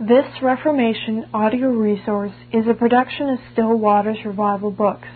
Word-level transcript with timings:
This 0.00 0.24
Reformation 0.40 1.26
audio 1.34 1.68
resource 1.68 2.32
is 2.50 2.66
a 2.66 2.72
production 2.72 3.28
of 3.28 3.38
Still 3.52 3.76
Waters 3.76 4.16
Revival 4.24 4.70
Books. 4.70 5.06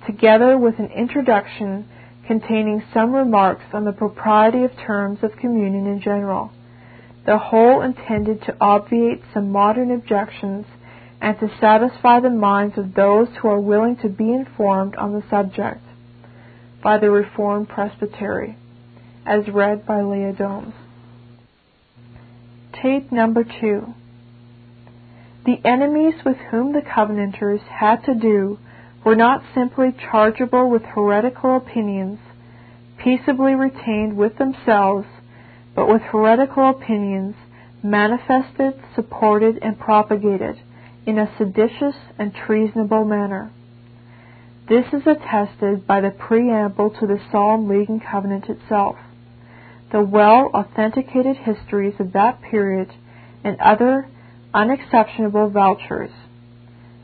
together 0.06 0.56
with 0.58 0.78
an 0.78 0.90
introduction 0.90 1.88
containing 2.26 2.82
some 2.94 3.12
remarks 3.12 3.64
on 3.72 3.84
the 3.84 3.92
propriety 3.92 4.62
of 4.62 4.70
terms 4.86 5.18
of 5.22 5.36
communion 5.36 5.86
in 5.86 6.00
general. 6.00 6.52
The 7.26 7.38
whole 7.38 7.82
intended 7.82 8.42
to 8.42 8.56
obviate 8.60 9.22
some 9.32 9.50
modern 9.50 9.90
objections 9.90 10.66
and 11.22 11.38
to 11.38 11.48
satisfy 11.60 12.18
the 12.18 12.28
minds 12.28 12.76
of 12.76 12.94
those 12.94 13.28
who 13.40 13.48
are 13.48 13.60
willing 13.60 13.96
to 13.96 14.08
be 14.08 14.32
informed 14.32 14.96
on 14.96 15.12
the 15.12 15.22
subject 15.30 15.80
by 16.82 16.98
the 16.98 17.08
Reformed 17.08 17.68
Presbytery, 17.68 18.56
as 19.24 19.46
read 19.46 19.86
by 19.86 20.02
Leah 20.02 20.32
Domes. 20.32 20.74
Tape 22.82 23.12
number 23.12 23.44
two. 23.44 23.94
The 25.46 25.60
enemies 25.64 26.14
with 26.26 26.38
whom 26.50 26.72
the 26.72 26.82
Covenanters 26.82 27.60
had 27.70 28.04
to 28.06 28.14
do 28.16 28.58
were 29.04 29.14
not 29.14 29.44
simply 29.54 29.94
chargeable 30.10 30.68
with 30.70 30.82
heretical 30.82 31.56
opinions, 31.56 32.18
peaceably 32.98 33.54
retained 33.54 34.16
with 34.16 34.38
themselves, 34.38 35.06
but 35.76 35.88
with 35.88 36.02
heretical 36.02 36.68
opinions 36.68 37.36
manifested, 37.80 38.74
supported, 38.96 39.60
and 39.62 39.78
propagated 39.78 40.58
in 41.06 41.18
a 41.18 41.32
seditious 41.36 41.96
and 42.18 42.32
treasonable 42.34 43.04
manner. 43.04 43.50
This 44.68 44.86
is 44.92 45.02
attested 45.06 45.86
by 45.86 46.00
the 46.00 46.10
preamble 46.10 46.90
to 47.00 47.06
the 47.06 47.20
Solemn 47.32 47.68
League 47.68 47.88
and 47.88 48.02
Covenant 48.02 48.48
itself, 48.48 48.96
the 49.90 50.00
well 50.00 50.50
authenticated 50.54 51.36
histories 51.36 51.94
of 51.98 52.12
that 52.12 52.40
period, 52.42 52.88
and 53.42 53.60
other 53.60 54.08
unexceptionable 54.54 55.50
vouchers. 55.50 56.10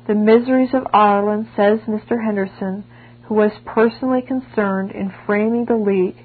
The 0.07 0.15
miseries 0.15 0.73
of 0.73 0.87
Ireland, 0.93 1.49
says 1.57 1.81
Mr. 1.81 2.25
Henderson, 2.25 2.85
who 3.25 3.35
was 3.35 3.53
personally 3.67 4.23
concerned 4.23 4.93
in 4.93 5.13
framing 5.27 5.67
the 5.67 5.77
League, 5.77 6.25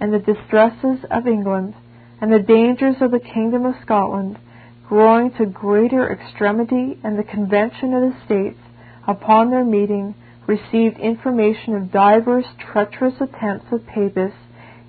and 0.00 0.12
the 0.12 0.18
distresses 0.18 1.04
of 1.10 1.26
England, 1.26 1.74
and 2.20 2.32
the 2.32 2.38
dangers 2.38 2.96
of 3.00 3.10
the 3.10 3.20
Kingdom 3.20 3.66
of 3.66 3.74
Scotland, 3.82 4.38
growing 4.88 5.30
to 5.32 5.44
greater 5.44 6.10
extremity, 6.10 6.98
and 7.04 7.18
the 7.18 7.22
Convention 7.22 7.92
of 7.92 8.02
the 8.02 8.16
States, 8.24 8.58
upon 9.06 9.50
their 9.50 9.64
meeting, 9.64 10.14
received 10.46 10.98
information 10.98 11.74
of 11.74 11.92
divers 11.92 12.46
treacherous 12.72 13.14
attempts 13.20 13.66
of 13.70 13.86
Papists 13.86 14.38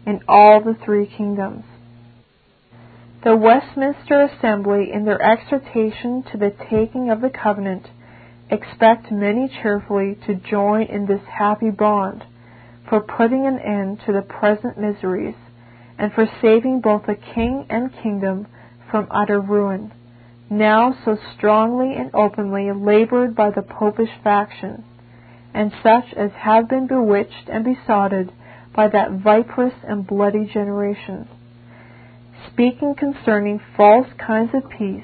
in 0.05 0.21
all 0.27 0.61
the 0.63 0.77
three 0.85 1.05
kingdoms. 1.05 1.65
The 3.25 3.35
Westminster 3.35 4.21
Assembly, 4.21 4.89
in 4.93 5.03
their 5.03 5.21
exhortation 5.21 6.23
to 6.31 6.38
the 6.38 6.55
taking 6.69 7.09
of 7.09 7.19
the 7.19 7.29
covenant, 7.29 7.85
expect 8.49 9.11
many 9.11 9.49
cheerfully 9.61 10.17
to 10.25 10.35
join 10.35 10.83
in 10.83 11.05
this 11.07 11.21
happy 11.38 11.71
bond, 11.71 12.23
for 12.88 13.01
putting 13.01 13.45
an 13.45 13.59
end 13.59 13.99
to 14.05 14.13
the 14.13 14.21
present 14.21 14.77
miseries, 14.77 15.35
and 15.97 16.13
for 16.13 16.25
saving 16.41 16.79
both 16.79 17.05
the 17.05 17.15
king 17.15 17.65
and 17.69 17.91
kingdom 18.01 18.47
from 18.89 19.07
utter 19.11 19.39
ruin, 19.39 19.91
now 20.50 20.95
so 21.05 21.17
strongly 21.35 21.95
and 21.95 22.11
openly 22.13 22.72
labored 22.72 23.35
by 23.35 23.51
the 23.51 23.61
popish 23.61 24.09
faction, 24.23 24.83
and 25.53 25.72
such 25.83 26.13
as 26.16 26.31
have 26.31 26.67
been 26.69 26.88
bewitched 26.88 27.50
and 27.50 27.63
besotted 27.63 28.31
by 28.75 28.88
that 28.88 29.11
viperous 29.11 29.73
and 29.83 30.07
bloody 30.07 30.45
generation. 30.45 31.27
Speaking 32.51 32.95
concerning 32.95 33.59
false 33.75 34.07
kinds 34.17 34.51
of 34.53 34.69
peace, 34.69 35.03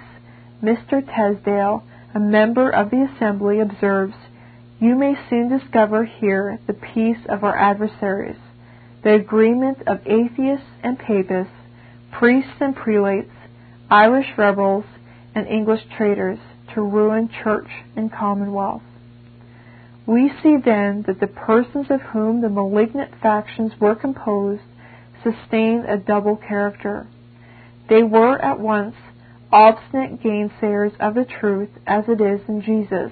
Mr. 0.63 1.03
Tesdale, 1.05 1.83
a 2.13 2.19
member 2.19 2.69
of 2.69 2.89
the 2.89 3.07
Assembly, 3.15 3.59
observes, 3.59 4.15
You 4.79 4.95
may 4.95 5.15
soon 5.29 5.49
discover 5.49 6.05
here 6.05 6.59
the 6.67 6.73
peace 6.73 7.25
of 7.27 7.43
our 7.43 7.57
adversaries, 7.57 8.39
the 9.03 9.13
agreement 9.13 9.79
of 9.87 9.99
atheists 10.07 10.65
and 10.81 10.97
papists, 10.97 11.53
priests 12.11 12.61
and 12.61 12.75
prelates, 12.75 13.31
Irish 13.89 14.27
rebels, 14.37 14.85
and 15.35 15.47
English 15.47 15.81
traitors 15.97 16.39
to 16.73 16.81
ruin 16.81 17.29
church 17.43 17.67
and 17.95 18.11
commonwealth. 18.11 18.81
We 20.07 20.31
see 20.41 20.57
then 20.63 21.03
that 21.07 21.19
the 21.19 21.27
persons 21.27 21.87
of 21.89 22.01
whom 22.01 22.41
the 22.41 22.49
malignant 22.49 23.11
factions 23.21 23.71
were 23.79 23.95
composed 23.95 24.63
sustained 25.23 25.85
a 25.85 25.97
double 25.97 26.35
character. 26.35 27.07
They 27.89 28.03
were 28.03 28.37
at 28.39 28.59
once 28.59 28.95
obstinate 29.51 30.21
gainsayers 30.21 30.93
of 30.99 31.15
the 31.15 31.25
truth 31.25 31.69
as 31.87 32.05
it 32.07 32.21
is 32.21 32.41
in 32.47 32.61
Jesus, 32.61 33.11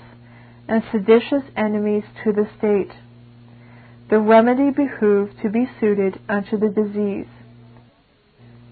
and 0.67 0.83
seditious 0.91 1.43
enemies 1.55 2.03
to 2.23 2.31
the 2.31 2.47
state. 2.57 2.91
The 4.09 4.19
remedy 4.19 4.69
behoved 4.69 5.41
to 5.41 5.49
be 5.49 5.69
suited 5.79 6.19
unto 6.29 6.57
the 6.57 6.69
disease. 6.69 7.27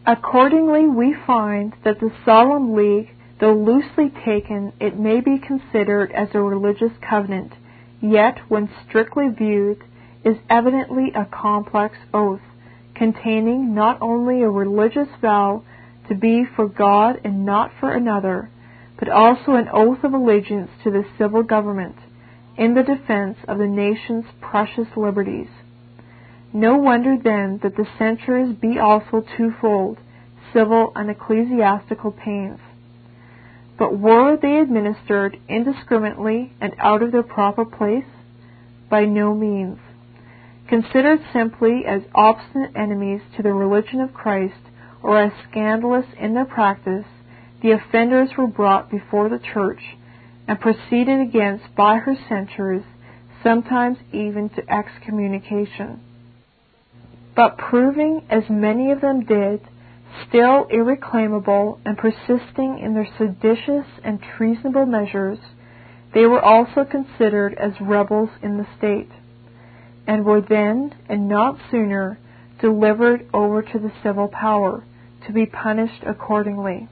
Accordingly, 0.06 0.88
we 0.88 1.16
find 1.28 1.74
that 1.84 2.00
the 2.00 2.12
Solemn 2.26 2.74
League, 2.76 3.10
though 3.40 3.54
loosely 3.54 4.12
taken, 4.26 4.74
it 4.80 4.98
may 4.98 5.22
be 5.22 5.38
considered 5.38 6.12
as 6.12 6.30
a 6.34 6.42
religious 6.42 6.92
covenant, 7.08 7.54
yet, 8.02 8.40
when 8.48 8.70
strictly 8.88 9.30
viewed, 9.30 9.84
is 10.24 10.38
evidently 10.50 11.12
a 11.14 11.26
complex 11.26 11.98
oath, 12.14 12.42
containing 12.96 13.76
not 13.76 14.00
only 14.02 14.42
a 14.42 14.50
religious 14.50 15.08
vow 15.22 15.64
to 16.08 16.16
be 16.16 16.46
for 16.56 16.68
God 16.68 17.22
and 17.24 17.46
not 17.46 17.72
for 17.80 17.94
another, 17.94 18.50
but 18.98 19.10
also 19.10 19.54
an 19.54 19.70
oath 19.72 20.04
of 20.04 20.14
allegiance 20.14 20.70
to 20.84 20.92
the 20.92 21.06
civil 21.18 21.44
government 21.44 21.96
in 22.58 22.74
the 22.74 22.84
defense 22.84 23.38
of 23.48 23.60
the 23.60 23.68
nation's 23.68 24.26
precious 24.40 24.88
liberties. 24.96 25.50
No 26.54 26.76
wonder 26.76 27.18
then 27.18 27.60
that 27.64 27.78
the 27.78 27.88
censures 27.98 28.54
be 28.54 28.78
also 28.78 29.24
twofold, 29.38 30.00
civil 30.52 30.92
and 30.96 31.10
ecclesiastical 31.10 32.12
pains. 32.12 32.60
But 33.78 33.98
were 33.98 34.36
they 34.36 34.58
administered 34.60 35.40
indiscriminately 35.48 36.52
and 36.60 36.76
out 36.78 37.04
of 37.04 37.14
their 37.14 37.24
proper 37.24 37.64
place? 37.64 38.06
By 38.90 39.06
no 39.06 39.34
means. 39.34 39.80
Considered 40.68 41.22
simply 41.32 41.86
as 41.88 42.02
obstinate 42.14 42.76
enemies 42.76 43.22
to 43.38 43.44
the 43.44 43.54
religion 43.54 44.02
of 44.02 44.14
Christ, 44.14 44.60
or 45.02 45.22
as 45.22 45.32
scandalous 45.50 46.06
in 46.20 46.34
their 46.34 46.46
practice, 46.46 47.06
the 47.62 47.72
offenders 47.72 48.32
were 48.38 48.48
brought 48.48 48.92
before 48.92 49.30
the 49.30 49.40
church 49.40 49.82
and 50.50 50.60
proceeded 50.60 51.22
against 51.22 51.74
by 51.76 51.96
her 51.96 52.16
censures, 52.28 52.84
sometimes 53.42 53.98
even 54.12 54.50
to 54.50 54.70
excommunication 54.70 56.02
but 57.36 57.58
proving, 57.58 58.22
as 58.30 58.44
many 58.50 58.92
of 58.92 59.02
them 59.02 59.26
did, 59.26 59.62
still 60.28 60.66
irreclaimable 60.66 61.80
and 61.86 61.98
persisting 61.98 62.80
in 62.80 62.94
their 62.94 63.08
seditious 63.18 63.86
and 64.04 64.20
treasonable 64.38 64.86
measures, 64.86 65.40
they 66.14 66.26
were 66.26 66.42
also 66.42 66.84
considered 66.84 67.54
as 67.58 67.72
rebels 67.80 68.30
in 68.42 68.58
the 68.58 68.68
state. 68.78 69.10
and 70.08 70.26
were 70.26 70.42
then, 70.42 70.94
and 71.08 71.30
not 71.30 71.56
sooner, 71.70 72.18
delivered 72.60 73.26
over 73.34 73.62
to 73.62 73.80
the 73.80 73.92
civil 74.04 74.28
power, 74.28 74.84
to 75.26 75.32
be 75.32 75.46
punished 75.46 76.04
accordingly. 76.06 76.88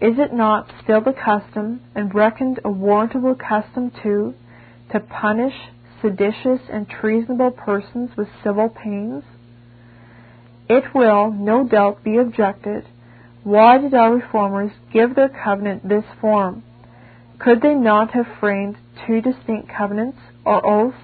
Is 0.00 0.18
it 0.18 0.32
not 0.32 0.70
still 0.82 1.00
the 1.00 1.12
custom, 1.12 1.80
and 1.94 2.14
reckoned 2.14 2.58
a 2.64 2.68
warrantable 2.68 3.38
custom 3.38 3.90
too, 4.02 4.34
to 4.92 5.00
punish 5.00 5.54
seditious 6.02 6.60
and 6.70 6.88
treasonable 6.88 7.50
persons 7.50 8.10
with 8.16 8.28
civil 8.42 8.68
pains? 8.68 9.24
It 10.68 10.84
will, 10.94 11.32
no 11.32 11.66
doubt, 11.66 12.04
be 12.04 12.16
objected, 12.16 12.84
why 13.42 13.78
did 13.78 13.94
our 13.94 14.14
reformers 14.14 14.70
give 14.92 15.14
their 15.14 15.28
covenant 15.28 15.88
this 15.88 16.04
form? 16.20 16.62
Could 17.38 17.62
they 17.62 17.74
not 17.74 18.12
have 18.12 18.26
framed 18.38 18.76
two 19.06 19.20
distinct 19.20 19.70
covenants, 19.76 20.18
or 20.44 20.64
oaths, 20.64 20.96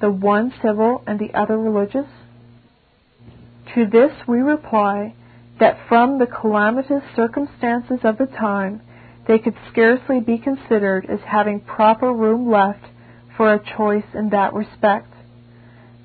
the 0.00 0.10
one 0.10 0.52
civil 0.62 1.02
and 1.06 1.18
the 1.18 1.32
other 1.38 1.56
religious? 1.56 2.06
To 3.74 3.86
this 3.86 4.10
we 4.26 4.38
reply 4.38 5.14
that 5.60 5.78
from 5.88 6.18
the 6.18 6.26
calamitous 6.26 7.02
circumstances 7.14 8.00
of 8.02 8.18
the 8.18 8.26
time, 8.26 8.80
they 9.26 9.38
could 9.38 9.54
scarcely 9.70 10.20
be 10.20 10.38
considered 10.38 11.06
as 11.08 11.20
having 11.26 11.60
proper 11.60 12.12
room 12.12 12.50
left 12.50 12.84
for 13.38 13.54
a 13.54 13.76
choice 13.76 14.04
in 14.14 14.30
that 14.30 14.52
respect. 14.52 15.14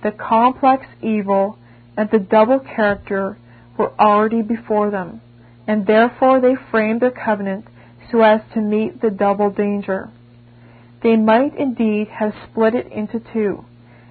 The 0.04 0.12
complex 0.12 0.86
evil 1.02 1.58
and 1.98 2.10
the 2.12 2.20
double 2.20 2.60
character 2.60 3.38
were 3.78 3.92
already 4.00 4.44
before 4.44 4.92
them, 4.92 5.20
and 5.68 5.86
therefore 5.86 6.40
they 6.40 6.56
framed 6.70 7.02
their 7.02 7.12
covenant 7.12 7.66
so 8.12 8.22
as 8.22 8.42
to 8.54 8.62
meet 8.62 9.02
the 9.02 9.10
double 9.10 9.50
danger. 9.50 10.12
They 11.02 11.18
might 11.18 11.58
indeed 11.58 12.08
have 12.20 12.34
split 12.50 12.76
it 12.76 12.92
into 12.92 13.20
two, 13.34 13.66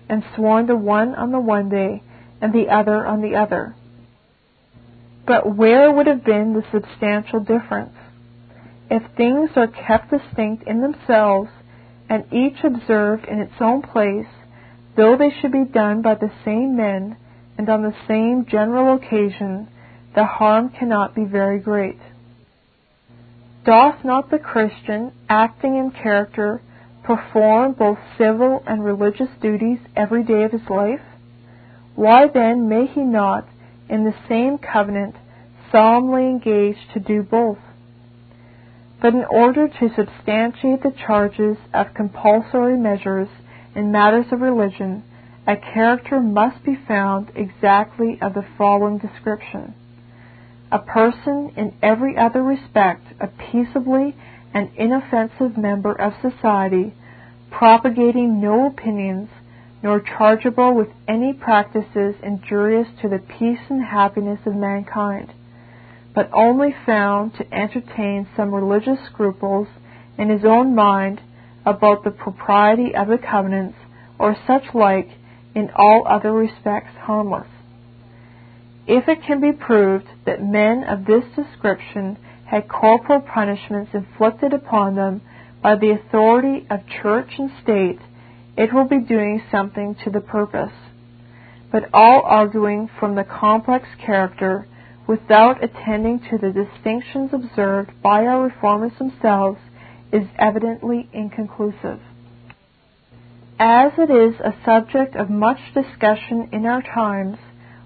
and 0.08 0.24
sworn 0.34 0.66
the 0.66 0.76
one 0.76 1.14
on 1.14 1.30
the 1.30 1.40
one 1.40 1.68
day 1.68 2.02
and 2.40 2.52
the 2.52 2.68
other 2.68 3.06
on 3.06 3.22
the 3.22 3.36
other. 3.36 3.76
But 5.26 5.56
where 5.56 5.92
would 5.92 6.08
have 6.08 6.24
been 6.24 6.54
the 6.54 6.64
substantial 6.72 7.38
difference? 7.38 7.94
If 8.90 9.02
things 9.16 9.50
are 9.54 9.68
kept 9.68 10.10
distinct 10.10 10.66
in 10.66 10.80
themselves, 10.80 11.48
and 12.12 12.30
each 12.30 12.62
observed 12.62 13.24
in 13.24 13.40
its 13.40 13.54
own 13.58 13.80
place, 13.80 14.26
though 14.98 15.16
they 15.16 15.30
should 15.40 15.50
be 15.50 15.64
done 15.64 16.02
by 16.02 16.14
the 16.14 16.30
same 16.44 16.76
men 16.76 17.16
and 17.56 17.66
on 17.70 17.80
the 17.80 17.94
same 18.06 18.44
general 18.44 18.94
occasion, 18.94 19.66
the 20.14 20.26
harm 20.26 20.68
cannot 20.68 21.14
be 21.14 21.24
very 21.24 21.58
great. 21.58 21.98
Doth 23.64 24.04
not 24.04 24.30
the 24.30 24.38
Christian, 24.38 25.12
acting 25.26 25.74
in 25.76 25.90
character, 25.90 26.60
perform 27.02 27.72
both 27.72 27.98
civil 28.18 28.62
and 28.66 28.84
religious 28.84 29.30
duties 29.40 29.78
every 29.96 30.22
day 30.22 30.42
of 30.42 30.52
his 30.52 30.68
life? 30.68 31.00
Why 31.94 32.26
then 32.26 32.68
may 32.68 32.88
he 32.88 33.00
not, 33.00 33.48
in 33.88 34.04
the 34.04 34.14
same 34.28 34.58
covenant, 34.58 35.14
solemnly 35.70 36.26
engage 36.26 36.76
to 36.92 37.00
do 37.00 37.22
both? 37.22 37.58
But 39.02 39.14
in 39.14 39.24
order 39.24 39.66
to 39.66 39.94
substantiate 39.96 40.84
the 40.84 40.92
charges 40.92 41.56
of 41.74 41.92
compulsory 41.92 42.78
measures 42.78 43.28
in 43.74 43.90
matters 43.90 44.26
of 44.30 44.40
religion, 44.40 45.02
a 45.44 45.56
character 45.56 46.20
must 46.20 46.64
be 46.64 46.76
found 46.86 47.32
exactly 47.34 48.16
of 48.22 48.34
the 48.34 48.46
following 48.56 48.98
description. 48.98 49.74
A 50.70 50.78
person 50.78 51.50
in 51.56 51.74
every 51.82 52.16
other 52.16 52.44
respect 52.44 53.04
a 53.20 53.26
peaceably 53.26 54.14
and 54.54 54.70
inoffensive 54.76 55.58
member 55.58 55.92
of 55.92 56.12
society, 56.22 56.94
propagating 57.50 58.40
no 58.40 58.68
opinions, 58.68 59.28
nor 59.82 59.98
chargeable 59.98 60.74
with 60.74 60.88
any 61.08 61.32
practices 61.32 62.14
injurious 62.22 62.86
to 63.00 63.08
the 63.08 63.18
peace 63.18 63.68
and 63.68 63.84
happiness 63.84 64.38
of 64.46 64.54
mankind, 64.54 65.34
but 66.14 66.30
only 66.32 66.74
found 66.84 67.34
to 67.34 67.54
entertain 67.54 68.28
some 68.36 68.54
religious 68.54 68.98
scruples 69.06 69.68
in 70.18 70.28
his 70.28 70.44
own 70.44 70.74
mind 70.74 71.20
about 71.64 72.04
the 72.04 72.10
propriety 72.10 72.94
of 72.94 73.08
the 73.08 73.18
covenants, 73.18 73.78
or 74.18 74.36
such 74.46 74.74
like, 74.74 75.08
in 75.54 75.70
all 75.74 76.06
other 76.08 76.32
respects 76.32 76.94
harmless. 77.00 77.46
If 78.86 79.08
it 79.08 79.22
can 79.26 79.40
be 79.40 79.52
proved 79.52 80.06
that 80.26 80.42
men 80.42 80.84
of 80.84 81.04
this 81.04 81.24
description 81.36 82.18
had 82.46 82.68
corporal 82.68 83.20
punishments 83.20 83.92
inflicted 83.94 84.52
upon 84.52 84.96
them 84.96 85.22
by 85.62 85.76
the 85.76 85.92
authority 85.92 86.66
of 86.68 86.80
church 87.02 87.30
and 87.38 87.50
state, 87.62 88.00
it 88.56 88.72
will 88.72 88.88
be 88.88 89.00
doing 89.00 89.42
something 89.50 89.94
to 90.04 90.10
the 90.10 90.20
purpose. 90.20 90.72
But 91.70 91.88
all 91.94 92.22
arguing 92.24 92.90
from 92.98 93.14
the 93.14 93.24
complex 93.24 93.86
character 94.04 94.66
without 95.06 95.62
attending 95.62 96.20
to 96.20 96.38
the 96.38 96.52
distinctions 96.52 97.30
observed 97.32 97.90
by 98.02 98.24
our 98.24 98.44
reformers 98.44 98.92
themselves 98.98 99.58
is 100.12 100.26
evidently 100.38 101.08
inconclusive. 101.12 102.00
As 103.58 103.92
it 103.98 104.10
is 104.10 104.40
a 104.40 104.54
subject 104.64 105.16
of 105.16 105.30
much 105.30 105.58
discussion 105.74 106.48
in 106.52 106.66
our 106.66 106.82
times, 106.82 107.38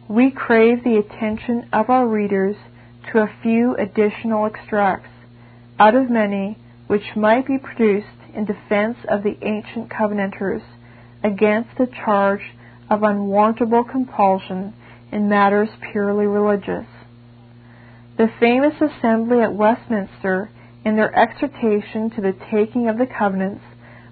we 0.09 0.31
crave 0.31 0.85
the 0.85 0.99
attention 0.99 1.69
of 1.73 1.91
our 1.91 2.07
readers 2.07 2.57
to 3.13 3.19
a 3.19 3.35
few 3.43 3.75
additional 3.77 4.47
extracts, 4.47 5.11
out 5.79 5.95
of 5.95 6.11
many 6.11 6.59
which 6.87 7.17
might 7.17 7.47
be 7.47 7.59
produced 7.59 8.07
in 8.35 8.45
defense 8.45 8.97
of 9.09 9.23
the 9.23 9.37
ancient 9.43 9.91
Covenanters 9.91 10.63
against 11.25 11.71
the 11.79 11.89
charge 12.05 12.43
of 12.89 13.03
unwarrantable 13.03 13.85
compulsion 13.85 14.73
in 15.11 15.29
matters 15.29 15.69
purely 15.93 16.27
religious. 16.27 16.87
The 18.17 18.29
famous 18.41 18.75
assembly 18.81 19.43
at 19.43 19.53
Westminster, 19.53 20.51
in 20.87 20.97
their 20.97 21.15
exhortation 21.15 22.09
to 22.11 22.23
the 22.23 22.35
taking 22.51 22.89
of 22.89 22.97
the 22.97 23.07
covenants, 23.07 23.63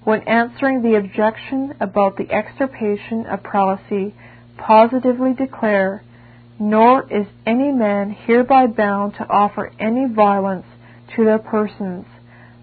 when 0.02 0.28
answering 0.28 0.82
the 0.82 0.96
objection 0.96 1.74
about 1.80 2.18
the 2.18 2.30
extirpation 2.30 3.24
of 3.24 3.42
prelacy, 3.42 4.12
positively 4.58 5.32
declare, 5.32 6.02
Nor 6.58 7.10
is 7.10 7.26
any 7.46 7.72
man 7.72 8.10
hereby 8.10 8.66
bound 8.66 9.14
to 9.14 9.28
offer 9.28 9.72
any 9.80 10.06
violence 10.06 10.66
to 11.16 11.24
their 11.24 11.38
persons, 11.38 12.04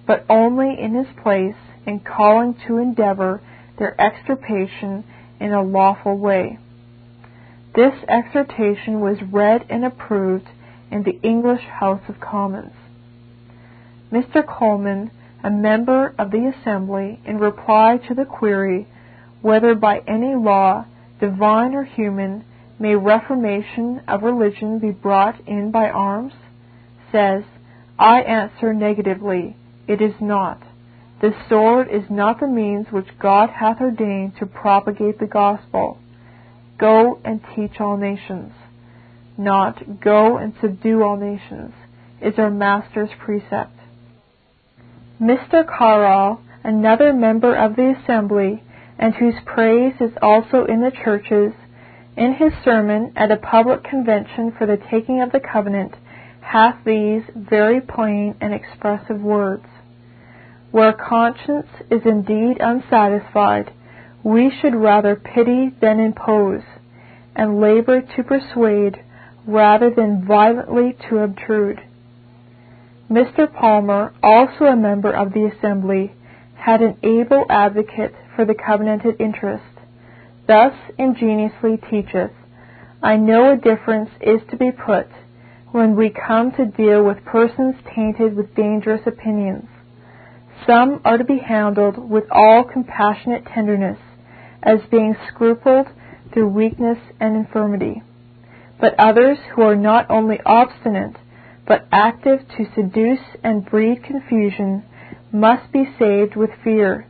but 0.06 0.26
only 0.30 0.80
in 0.80 0.94
his 0.94 1.08
place 1.24 1.56
in 1.88 2.00
calling 2.00 2.56
to 2.68 2.78
endeavor 2.78 3.42
their 3.80 4.00
extirpation 4.00 5.04
in 5.40 5.52
a 5.52 5.64
lawful 5.64 6.18
way. 6.18 6.60
This 7.74 7.96
exhortation 8.08 9.00
was 9.00 9.18
read 9.24 9.66
and 9.70 9.84
approved 9.84 10.48
in 10.92 11.04
the 11.04 11.20
English 11.24 11.62
House 11.62 12.02
of 12.08 12.20
Commons. 12.20 12.74
Mr. 14.12 14.46
Coleman, 14.46 15.10
a 15.44 15.50
member 15.50 16.14
of 16.20 16.32
the 16.32 16.54
Assembly, 16.54 17.20
in 17.26 17.38
reply 17.38 17.98
to 18.08 18.14
the 18.14 18.26
query 18.26 18.88
whether 19.42 19.74
by 19.74 20.00
any 20.08 20.36
law, 20.36 20.86
divine 21.20 21.74
or 21.74 21.84
human, 21.84 22.46
may 22.80 22.96
reformation 22.96 24.02
of 24.08 24.24
religion 24.24 24.80
be 24.80 24.92
brought 24.92 25.48
in 25.48 25.72
by 25.72 25.90
arms, 25.90 26.34
says, 27.12 27.44
I 27.98 28.22
answer 28.22 28.74
negatively, 28.74 29.56
it 29.88 30.02
is 30.02 30.14
not. 30.20 30.62
The 31.22 31.34
sword 31.50 31.88
is 31.92 32.04
not 32.10 32.40
the 32.40 32.48
means 32.48 32.88
which 32.92 33.08
God 33.20 33.50
hath 33.50 33.80
ordained 33.80 34.38
to 34.40 34.46
propagate 34.46 35.20
the 35.20 35.28
gospel. 35.28 36.00
Go 36.80 37.20
and 37.24 37.42
teach 37.56 37.80
all 37.80 37.98
nations 37.98 38.54
not 39.44 40.02
go 40.02 40.38
and 40.38 40.54
subdue 40.62 41.04
all 41.04 41.18
nations, 41.18 41.74
is 42.22 42.36
our 42.38 42.50
Master's 42.52 43.10
precept. 43.20 43.76
Mr. 45.22 45.66
Caryl, 45.68 46.40
another 46.64 47.14
member 47.14 47.56
of 47.56 47.76
the 47.76 47.96
Assembly, 48.02 48.64
and 48.98 49.16
whose 49.16 49.36
praise 49.46 49.94
is 50.00 50.12
also 50.22 50.66
in 50.66 50.82
the 50.82 50.92
churches, 51.04 51.54
in 52.16 52.36
his 52.36 52.54
sermon 52.64 53.14
at 53.16 53.32
a 53.32 53.38
public 53.38 53.84
convention 53.84 54.54
for 54.58 54.68
the 54.68 54.78
taking 54.90 55.22
of 55.22 55.32
the 55.32 55.40
covenant, 55.40 55.94
hath 56.42 56.76
these 56.86 57.24
very 57.36 57.82
plain 57.82 58.36
and 58.42 58.54
expressive 58.54 59.22
words. 59.22 59.66
Where 60.72 60.94
conscience 60.94 61.68
is 61.90 62.02
indeed 62.06 62.58
unsatisfied, 62.60 63.74
we 64.24 64.52
should 64.62 64.76
rather 64.76 65.16
pity 65.16 65.72
than 65.82 66.00
impose, 66.00 66.64
and 67.36 67.60
labor 67.60 68.02
to 68.02 68.24
persuade 68.24 69.04
rather 69.46 69.90
than 69.90 70.26
violently 70.26 70.96
to 71.10 71.20
obtrude. 71.20 71.80
Mr. 73.10 73.52
Palmer, 73.54 74.14
also 74.24 74.66
a 74.66 74.76
member 74.76 75.12
of 75.12 75.34
the 75.34 75.52
Assembly, 75.58 76.14
had 76.56 76.82
an 76.82 76.98
able 77.04 77.46
advocate 77.50 78.14
for 78.36 78.46
the 78.46 78.54
covenanted 78.54 79.20
interest. 79.20 79.64
Thus 80.48 80.74
ingeniously 80.98 81.78
teacheth, 81.90 82.32
I 83.04 83.18
know 83.18 83.54
a 83.54 83.58
difference 83.58 84.10
is 84.22 84.42
to 84.52 84.58
be 84.58 84.72
put 84.72 85.08
when 85.72 85.96
we 85.96 86.10
come 86.10 86.52
to 86.52 86.66
deal 86.66 87.04
with 87.04 87.26
persons 87.26 87.76
tainted 87.96 88.36
with 88.36 88.56
dangerous 88.56 89.02
opinions. 89.06 89.68
Some 90.68 91.02
are 91.04 91.18
to 91.18 91.24
be 91.24 91.40
handled 91.40 91.98
with 91.98 92.26
all 92.30 92.64
compassionate 92.64 93.46
tenderness, 93.46 93.98
as 94.62 94.80
being 94.92 95.16
scrupled 95.28 95.88
through 96.32 96.50
weakness 96.50 97.00
and 97.20 97.36
infirmity. 97.36 98.04
But 98.82 98.96
others 98.98 99.38
who 99.54 99.62
are 99.62 99.76
not 99.76 100.10
only 100.10 100.40
obstinate, 100.44 101.16
but 101.68 101.88
active 101.92 102.40
to 102.58 102.66
seduce 102.76 103.24
and 103.44 103.64
breed 103.64 104.04
confusion, 104.04 104.84
must 105.32 105.72
be 105.72 105.86
saved 106.00 106.36
with 106.36 106.50
fear, 106.64 107.06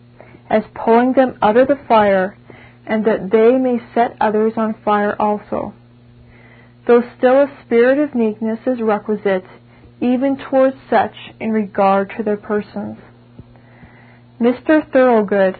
as 0.49 0.63
pulling 0.75 1.13
them 1.13 1.37
out 1.41 1.55
of 1.55 1.69
the 1.69 1.79
fire, 1.87 2.37
and 2.85 3.05
that 3.05 3.31
they 3.31 3.57
may 3.57 3.79
set 3.95 4.17
others 4.19 4.53
on 4.57 4.75
fire 4.83 5.15
also. 5.19 5.73
Though 6.85 7.03
still 7.17 7.43
a 7.43 7.57
spirit 7.65 7.99
of 7.99 8.13
meekness 8.13 8.59
is 8.67 8.81
requisite, 8.81 9.45
even 10.01 10.37
towards 10.37 10.75
such 10.89 11.15
in 11.39 11.51
regard 11.51 12.11
to 12.17 12.23
their 12.23 12.37
persons. 12.37 12.97
Mr. 14.41 14.85
Thorowgood, 14.91 15.55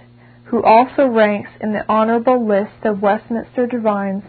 who 0.45 0.61
also 0.63 1.05
ranks 1.05 1.51
in 1.61 1.71
the 1.71 1.85
honorable 1.87 2.45
list 2.45 2.83
of 2.83 3.01
Westminster 3.01 3.65
divines, 3.67 4.23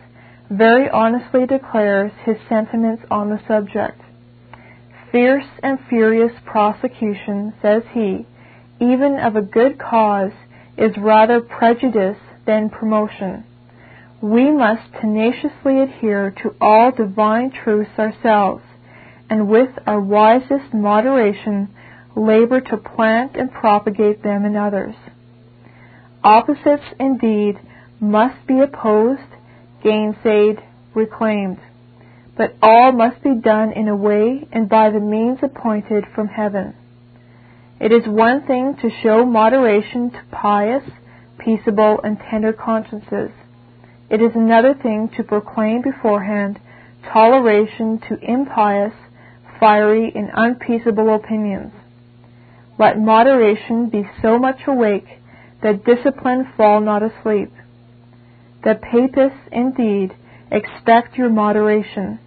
very 0.57 0.89
honestly 0.91 1.47
declares 1.47 2.13
his 2.25 2.37
sentiments 2.49 3.03
on 3.11 3.31
the 3.31 3.41
subject. 3.49 4.01
Fierce 5.11 5.47
and 5.63 5.79
furious 5.89 6.33
prosecution, 6.45 7.53
says 7.63 7.83
he, 7.93 8.27
even 8.81 9.19
of 9.19 9.37
a 9.37 9.43
good 9.43 9.79
cause, 9.79 10.33
is 10.77 10.97
rather 10.99 11.41
prejudice 11.41 12.19
than 12.47 12.71
promotion. 12.71 13.45
We 14.21 14.51
must 14.51 14.93
tenaciously 15.01 15.81
adhere 15.81 16.35
to 16.43 16.55
all 16.61 16.93
divine 16.93 17.53
truths 17.53 17.99
ourselves, 17.99 18.63
and 19.29 19.49
with 19.49 19.71
our 19.87 20.01
wisest 20.01 20.73
moderation 20.75 21.75
labor 22.15 22.61
to 22.61 22.77
plant 22.77 23.37
and 23.37 23.51
propagate 23.51 24.23
them 24.23 24.45
in 24.45 24.57
others. 24.57 24.95
Opposites, 26.23 26.85
indeed, 27.01 27.59
must 28.01 28.47
be 28.47 28.61
opposed, 28.61 29.32
gainsaid, 29.85 30.63
reclaimed, 30.95 31.59
but 32.37 32.57
all 32.63 32.93
must 32.93 33.23
be 33.23 33.35
done 33.35 33.73
in 33.73 33.89
a 33.89 33.97
way 33.97 34.47
and 34.53 34.69
by 34.69 34.91
the 34.91 35.01
means 35.01 35.39
appointed 35.43 36.05
from 36.15 36.29
heaven. 36.29 36.75
It 37.81 37.93
is 37.93 38.07
one 38.07 38.47
thing 38.47 38.77
to 38.81 38.91
show 39.03 39.27
moderation 39.27 40.11
to 40.11 40.23
pious, 40.31 40.85
peaceable, 41.39 41.99
and 42.03 42.17
tender 42.31 42.53
consciences. 42.53 43.31
It 44.09 44.23
is 44.23 44.33
another 44.35 44.75
thing 44.75 45.11
to 45.17 45.25
proclaim 45.25 45.83
beforehand 45.83 46.61
toleration 47.13 48.01
to 48.09 48.19
impious, 48.23 48.93
fiery, 49.59 50.13
and 50.15 50.31
unpeaceable 50.33 51.15
opinions. 51.15 51.73
Let 52.79 52.99
moderation 52.99 53.89
be 53.91 54.09
so 54.21 54.39
much 54.39 54.61
awake 54.67 55.07
that 55.63 55.85
discipline 55.85 56.53
fall 56.57 56.81
not 56.81 57.03
asleep. 57.03 57.53
The 58.65 58.75
papists, 58.75 59.49
indeed, 59.51 60.15
expect 60.51 61.17
your 61.17 61.31
moderation, 61.31 62.21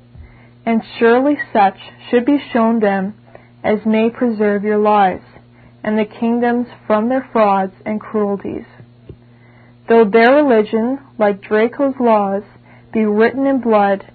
and 0.65 0.81
surely 0.99 1.37
such 1.53 1.77
should 2.09 2.25
be 2.25 2.37
shown 2.51 2.79
them 2.79 3.13
as 3.63 3.85
may 3.85 4.09
preserve 4.09 4.63
your 4.63 4.77
lives, 4.77 5.23
and 5.83 5.97
the 5.97 6.05
kingdoms 6.05 6.67
from 6.87 7.09
their 7.09 7.27
frauds 7.31 7.73
and 7.85 8.01
cruelties. 8.01 8.65
Though 9.87 10.05
their 10.05 10.35
religion, 10.35 10.99
like 11.17 11.41
Draco's 11.41 11.95
laws, 11.99 12.43
be 12.91 13.05
written 13.05 13.45
in 13.45 13.61
blood, 13.61 14.11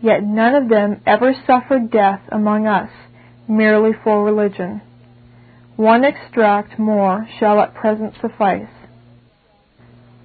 yet 0.00 0.22
none 0.22 0.54
of 0.54 0.68
them 0.68 1.00
ever 1.06 1.34
suffered 1.46 1.90
death 1.90 2.22
among 2.30 2.66
us 2.66 2.90
merely 3.48 3.92
for 4.04 4.24
religion. 4.24 4.80
One 5.76 6.04
extract 6.04 6.78
more 6.78 7.26
shall 7.38 7.60
at 7.60 7.74
present 7.74 8.14
suffice. 8.20 8.68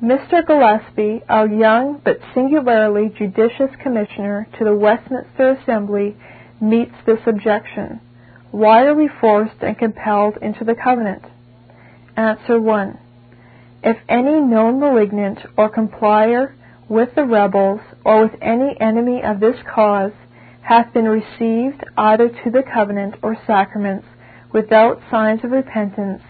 Mr. 0.03 0.45
Gillespie, 0.45 1.24
our 1.29 1.48
young 1.48 2.01
but 2.03 2.19
singularly 2.33 3.07
judicious 3.17 3.74
Commissioner 3.81 4.45
to 4.60 4.65
the 4.65 4.75
Westminster 4.75 5.51
Assembly, 5.51 6.17
meets 6.60 6.91
this 7.05 7.22
objection. 7.25 8.01
Why 8.51 8.83
are 8.83 8.95
we 8.95 9.10
forced 9.22 9.62
and 9.62 9.77
compelled 9.77 10.36
into 10.41 10.65
the 10.65 10.75
covenant? 10.75 11.24
Answer 12.17 12.60
1. 12.60 13.00
If 13.81 13.95
any 14.10 14.41
known 14.41 14.81
malignant 14.81 15.39
or 15.57 15.69
complier 15.69 16.53
with 16.89 17.15
the 17.15 17.24
rebels 17.24 17.79
or 18.03 18.24
with 18.24 18.36
any 18.41 18.75
enemy 18.81 19.22
of 19.24 19.39
this 19.39 19.55
cause 19.74 20.12
hath 20.63 20.93
been 20.93 21.05
received 21.07 21.81
either 21.98 22.27
to 22.27 22.51
the 22.51 22.63
covenant 22.74 23.15
or 23.24 23.38
sacraments 23.48 24.07
without 24.51 25.01
signs 25.10 25.45
of 25.45 25.51
repentance, 25.51 26.22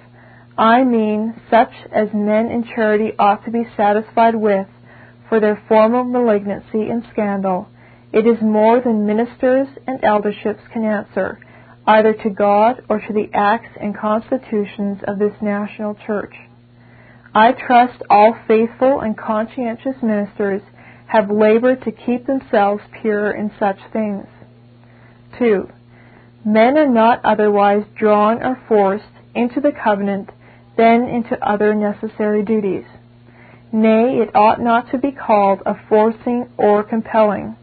I 0.58 0.84
mean 0.84 1.42
such 1.50 1.72
as 1.92 2.10
men 2.14 2.48
in 2.48 2.64
charity 2.76 3.12
ought 3.18 3.44
to 3.46 3.52
be 3.52 3.68
satisfied 3.76 4.36
with 4.36 4.68
for 5.28 5.40
their 5.40 5.62
former 5.68 6.04
malignancy 6.04 6.90
and 6.90 7.04
scandal, 7.12 7.68
it 8.12 8.28
is 8.28 8.40
more 8.42 8.80
than 8.80 9.08
ministers 9.08 9.68
and 9.88 10.04
elderships 10.04 10.62
can 10.72 10.86
answer, 10.86 11.40
either 11.88 12.14
to 12.14 12.30
God 12.30 12.84
or 12.88 13.00
to 13.00 13.14
the 13.14 13.30
acts 13.34 13.76
and 13.82 13.98
constitutions 13.98 15.00
of 15.08 15.18
this 15.18 15.34
national 15.42 15.96
church. 16.06 16.36
I 17.34 17.54
trust 17.54 18.04
all 18.12 18.38
faithful 18.48 19.00
and 19.00 19.18
conscientious 19.18 19.96
ministers 20.04 20.62
have 21.08 21.32
labored 21.32 21.84
to 21.84 21.92
keep 21.92 22.28
themselves 22.28 22.84
pure 23.02 23.32
in 23.32 23.52
such 23.60 23.80
things. 23.92 24.28
2. 25.40 25.68
Men 26.46 26.78
are 26.78 26.88
not 26.88 27.26
otherwise 27.26 27.86
drawn 27.98 28.44
or 28.44 28.62
forced 28.68 29.06
into 29.34 29.60
the 29.60 29.72
covenant 29.72 30.30
than 30.78 31.04
into 31.04 31.38
other 31.46 31.74
necessary 31.76 32.44
duties. 32.44 32.86
Nay, 33.72 34.20
it 34.22 34.36
ought 34.36 34.62
not 34.62 34.92
to 34.92 34.98
be 34.98 35.12
called 35.12 35.62
a 35.66 35.76
forcing 35.90 36.50
or 36.58 36.84
compelling. 36.84 37.56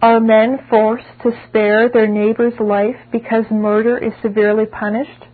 Are 0.00 0.20
men 0.20 0.58
forced 0.68 1.06
to 1.22 1.32
spare 1.48 1.88
their 1.88 2.06
neighbor's 2.06 2.58
life 2.60 2.96
because 3.10 3.44
murder 3.50 3.96
is 3.96 4.12
severely 4.22 4.66
punished? 4.66 5.24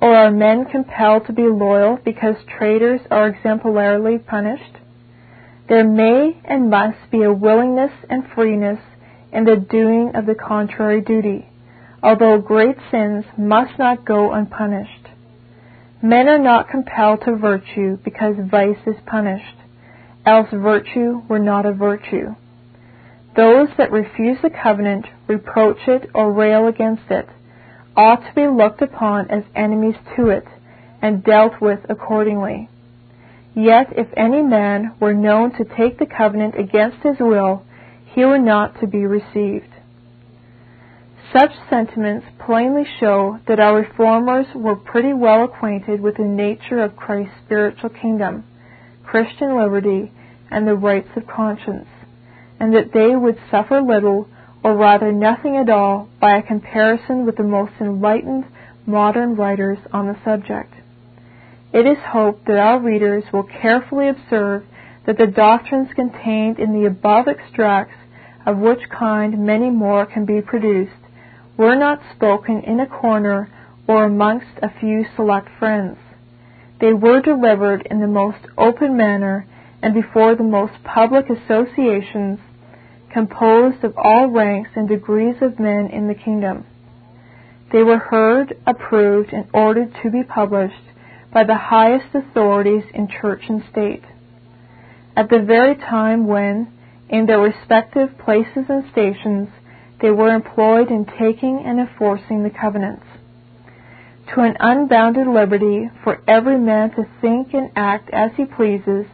Or 0.00 0.14
are 0.14 0.30
men 0.30 0.66
compelled 0.66 1.26
to 1.26 1.32
be 1.32 1.42
loyal 1.42 1.98
because 2.04 2.36
traitors 2.58 3.00
are 3.10 3.28
exemplarily 3.28 4.18
punished? 4.18 4.78
There 5.68 5.88
may 5.88 6.36
and 6.44 6.70
must 6.70 7.10
be 7.10 7.22
a 7.22 7.32
willingness 7.32 7.92
and 8.08 8.24
freeness 8.34 8.78
in 9.32 9.44
the 9.44 9.56
doing 9.56 10.12
of 10.14 10.26
the 10.26 10.34
contrary 10.34 11.00
duty, 11.00 11.48
although 12.02 12.38
great 12.38 12.76
sins 12.90 13.24
must 13.36 13.78
not 13.78 14.04
go 14.04 14.32
unpunished. 14.32 15.05
Men 16.02 16.28
are 16.28 16.38
not 16.38 16.68
compelled 16.68 17.22
to 17.22 17.36
virtue 17.36 17.98
because 18.04 18.36
vice 18.50 18.86
is 18.86 18.96
punished, 19.06 19.56
else 20.26 20.48
virtue 20.52 21.22
were 21.28 21.38
not 21.38 21.64
a 21.64 21.72
virtue. 21.72 22.34
Those 23.34 23.68
that 23.78 23.92
refuse 23.92 24.38
the 24.42 24.50
covenant, 24.50 25.06
reproach 25.26 25.88
it, 25.88 26.10
or 26.14 26.32
rail 26.32 26.68
against 26.68 27.10
it, 27.10 27.28
ought 27.96 28.26
to 28.26 28.34
be 28.34 28.46
looked 28.46 28.82
upon 28.82 29.30
as 29.30 29.44
enemies 29.54 29.96
to 30.16 30.28
it, 30.28 30.44
and 31.00 31.24
dealt 31.24 31.60
with 31.60 31.80
accordingly. 31.88 32.68
Yet 33.54 33.86
if 33.96 34.08
any 34.16 34.42
man 34.42 34.94
were 35.00 35.14
known 35.14 35.52
to 35.52 35.64
take 35.64 35.98
the 35.98 36.06
covenant 36.06 36.58
against 36.58 36.98
his 37.02 37.16
will, 37.18 37.62
he 38.14 38.24
were 38.24 38.38
not 38.38 38.80
to 38.80 38.86
be 38.86 39.06
received. 39.06 39.75
Such 41.32 41.50
sentiments 41.68 42.26
plainly 42.44 42.84
show 43.00 43.40
that 43.48 43.58
our 43.58 43.76
reformers 43.76 44.46
were 44.54 44.76
pretty 44.76 45.12
well 45.12 45.44
acquainted 45.44 46.00
with 46.00 46.16
the 46.16 46.24
nature 46.24 46.82
of 46.82 46.96
Christ's 46.96 47.34
spiritual 47.44 47.90
kingdom, 47.90 48.44
Christian 49.04 49.56
liberty, 49.56 50.12
and 50.50 50.66
the 50.66 50.76
rights 50.76 51.08
of 51.16 51.26
conscience, 51.26 51.88
and 52.60 52.74
that 52.74 52.92
they 52.92 53.16
would 53.16 53.38
suffer 53.50 53.80
little, 53.80 54.28
or 54.62 54.76
rather 54.76 55.10
nothing 55.10 55.56
at 55.56 55.68
all, 55.68 56.08
by 56.20 56.36
a 56.36 56.42
comparison 56.42 57.26
with 57.26 57.36
the 57.36 57.42
most 57.42 57.72
enlightened 57.80 58.44
modern 58.86 59.34
writers 59.34 59.78
on 59.92 60.06
the 60.06 60.16
subject. 60.24 60.72
It 61.72 61.86
is 61.86 61.98
hoped 62.06 62.46
that 62.46 62.58
our 62.58 62.80
readers 62.80 63.24
will 63.32 63.42
carefully 63.42 64.08
observe 64.08 64.64
that 65.06 65.18
the 65.18 65.26
doctrines 65.26 65.88
contained 65.94 66.58
in 66.58 66.72
the 66.72 66.86
above 66.86 67.26
extracts 67.28 67.96
of 68.46 68.58
which 68.58 68.88
kind 68.88 69.44
many 69.44 69.70
more 69.70 70.06
can 70.06 70.24
be 70.24 70.40
produced, 70.40 70.92
were 71.56 71.76
not 71.76 72.00
spoken 72.14 72.62
in 72.62 72.80
a 72.80 72.86
corner 72.86 73.50
or 73.86 74.04
amongst 74.04 74.58
a 74.62 74.80
few 74.80 75.04
select 75.14 75.48
friends. 75.58 75.98
They 76.80 76.92
were 76.92 77.20
delivered 77.20 77.86
in 77.90 78.00
the 78.00 78.06
most 78.06 78.38
open 78.58 78.96
manner 78.96 79.46
and 79.82 79.94
before 79.94 80.34
the 80.34 80.42
most 80.42 80.74
public 80.84 81.26
associations 81.30 82.38
composed 83.12 83.82
of 83.84 83.94
all 83.96 84.28
ranks 84.28 84.70
and 84.74 84.88
degrees 84.88 85.36
of 85.40 85.58
men 85.58 85.88
in 85.90 86.08
the 86.08 86.14
kingdom. 86.14 86.66
They 87.72 87.82
were 87.82 87.98
heard, 87.98 88.56
approved, 88.66 89.32
and 89.32 89.46
ordered 89.52 89.94
to 90.02 90.10
be 90.10 90.22
published 90.22 90.74
by 91.32 91.44
the 91.44 91.56
highest 91.56 92.14
authorities 92.14 92.84
in 92.94 93.08
church 93.08 93.42
and 93.48 93.62
state. 93.70 94.02
At 95.16 95.30
the 95.30 95.40
very 95.40 95.76
time 95.76 96.26
when, 96.26 96.72
in 97.08 97.26
their 97.26 97.40
respective 97.40 98.18
places 98.18 98.66
and 98.68 98.84
stations, 98.92 99.48
they 100.00 100.10
were 100.10 100.34
employed 100.34 100.90
in 100.90 101.06
taking 101.18 101.62
and 101.64 101.80
enforcing 101.80 102.42
the 102.42 102.50
covenants. 102.50 103.06
to 104.34 104.40
an 104.40 104.56
unbounded 104.58 105.26
liberty 105.26 105.88
for 106.02 106.20
every 106.26 106.58
man 106.58 106.90
to 106.90 107.06
think 107.20 107.54
and 107.54 107.70
act 107.76 108.10
as 108.12 108.32
he 108.36 108.44
pleases, 108.44 109.06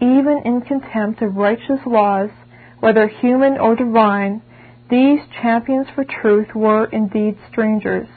even 0.00 0.42
in 0.44 0.60
contempt 0.60 1.22
of 1.22 1.36
righteous 1.36 1.80
laws, 1.86 2.30
whether 2.80 3.06
human 3.06 3.56
or 3.58 3.76
divine, 3.76 4.42
these 4.90 5.20
champions 5.42 5.86
for 5.94 6.04
truth 6.04 6.54
were 6.54 6.86
indeed 6.86 7.36
strangers. 7.50 8.08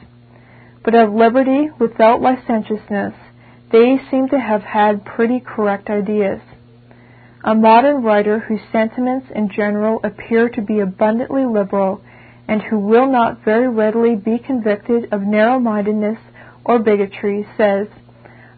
But 0.84 0.96
of 0.96 1.14
liberty 1.14 1.70
without 1.80 2.22
licentiousness, 2.22 3.14
they 3.72 4.00
seem 4.10 4.30
to 4.30 4.40
have 4.40 4.64
had 4.64 5.06
pretty 5.06 5.40
correct 5.40 5.90
ideas. 5.90 6.42
A 7.44 7.56
modern 7.56 8.04
writer 8.04 8.40
whose 8.40 8.62
sentiments 8.72 9.28
in 9.34 9.50
general 9.50 10.00
appear 10.04 10.50
to 10.50 10.62
be 10.62 10.80
abundantly 10.80 11.44
liberal, 11.46 12.02
and 12.48 12.62
who 12.62 12.78
will 12.78 13.08
not 13.12 13.44
very 13.44 13.68
readily 13.68 14.16
be 14.16 14.38
convicted 14.38 15.12
of 15.12 15.22
narrow 15.22 15.60
mindedness 15.60 16.20
or 16.64 16.78
bigotry, 16.80 17.48
says, 17.58 17.88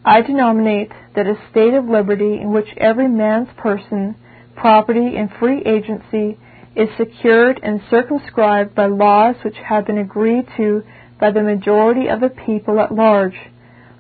I 0.04 0.22
denominate 0.22 0.92
that 1.16 1.28
a 1.28 1.38
state 1.50 1.74
of 1.74 1.86
liberty 1.86 2.42
in 2.42 2.52
which 2.52 2.68
every 2.76 3.08
man's 3.08 3.48
person, 3.56 4.16
property, 4.56 5.16
and 5.16 5.32
free 5.40 5.64
agency 5.66 6.38
is 6.76 6.90
secured 6.98 7.62
and 7.64 7.82
circumscribed 7.90 8.76
by 8.76 8.88
laws 8.88 9.36
which 9.46 9.56
have 9.58 9.86
been 9.86 10.00
agreed 10.00 10.46
to 10.58 10.84
by 11.22 11.32
the 11.32 11.42
majority 11.42 12.08
of 12.10 12.20
the 12.20 12.30
people 12.30 12.82
at 12.82 12.94
large, 12.94 13.38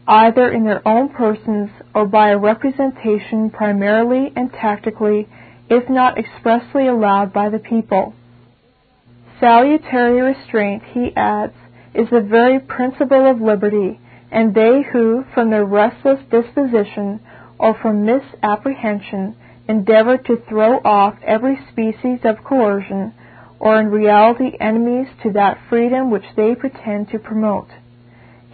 either 0.07 0.51
in 0.51 0.65
their 0.65 0.85
own 0.87 1.09
persons 1.09 1.69
or 1.95 2.05
by 2.05 2.29
a 2.29 2.37
representation 2.37 3.49
primarily 3.49 4.31
and 4.35 4.51
tactically, 4.51 5.27
if 5.69 5.89
not 5.89 6.17
expressly 6.17 6.87
allowed 6.87 7.31
by 7.31 7.49
the 7.49 7.59
people. 7.59 8.13
Salutary 9.39 10.21
restraint, 10.21 10.83
he 10.93 11.11
adds, 11.15 11.53
is 11.93 12.09
the 12.09 12.21
very 12.21 12.59
principle 12.59 13.29
of 13.29 13.41
liberty, 13.41 13.99
and 14.31 14.53
they 14.53 14.81
who, 14.91 15.23
from 15.33 15.49
their 15.49 15.65
restless 15.65 16.19
disposition 16.31 17.19
or 17.59 17.77
from 17.81 18.05
misapprehension, 18.05 19.35
endeavor 19.67 20.17
to 20.17 20.41
throw 20.49 20.77
off 20.79 21.15
every 21.25 21.57
species 21.71 22.19
of 22.23 22.43
coercion, 22.43 23.13
or 23.59 23.79
in 23.79 23.87
reality 23.87 24.51
enemies 24.59 25.07
to 25.21 25.31
that 25.31 25.57
freedom 25.69 26.11
which 26.11 26.25
they 26.35 26.53
pretend 26.55 27.07
to 27.09 27.19
promote. 27.19 27.69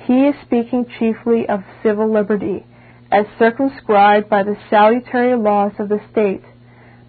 He 0.09 0.25
is 0.25 0.33
speaking 0.43 0.87
chiefly 0.97 1.47
of 1.47 1.61
civil 1.83 2.11
liberty, 2.11 2.65
as 3.11 3.27
circumscribed 3.37 4.27
by 4.27 4.41
the 4.41 4.57
salutary 4.67 5.37
laws 5.37 5.73
of 5.77 5.87
the 5.87 6.01
state, 6.11 6.41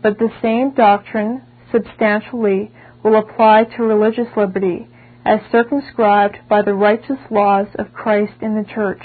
but 0.03 0.19
the 0.19 0.29
same 0.43 0.73
doctrine, 0.73 1.41
substantially, 1.73 2.71
will 3.03 3.17
apply 3.17 3.65
to 3.65 3.83
religious 3.85 4.29
liberty, 4.37 4.87
as 5.25 5.41
circumscribed 5.51 6.41
by 6.47 6.61
the 6.61 6.75
righteous 6.75 7.17
laws 7.31 7.69
of 7.77 7.95
Christ 7.95 8.35
in 8.43 8.55
the 8.55 8.69
Church. 8.71 9.03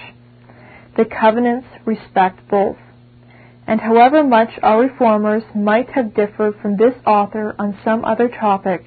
The 0.98 1.06
covenants 1.06 1.68
respect 1.86 2.50
both. 2.50 2.75
And 3.66 3.80
however 3.80 4.25
much 4.25 4.60
our 4.62 4.82
reformers 4.82 5.44
might 5.56 5.90
have 5.92 6.14
differed 6.14 6.56
from 6.62 6.75
this 6.75 6.96
author 7.08 7.56
on 7.58 7.80
some 7.86 8.04
other 8.04 8.28
topic, 8.28 8.84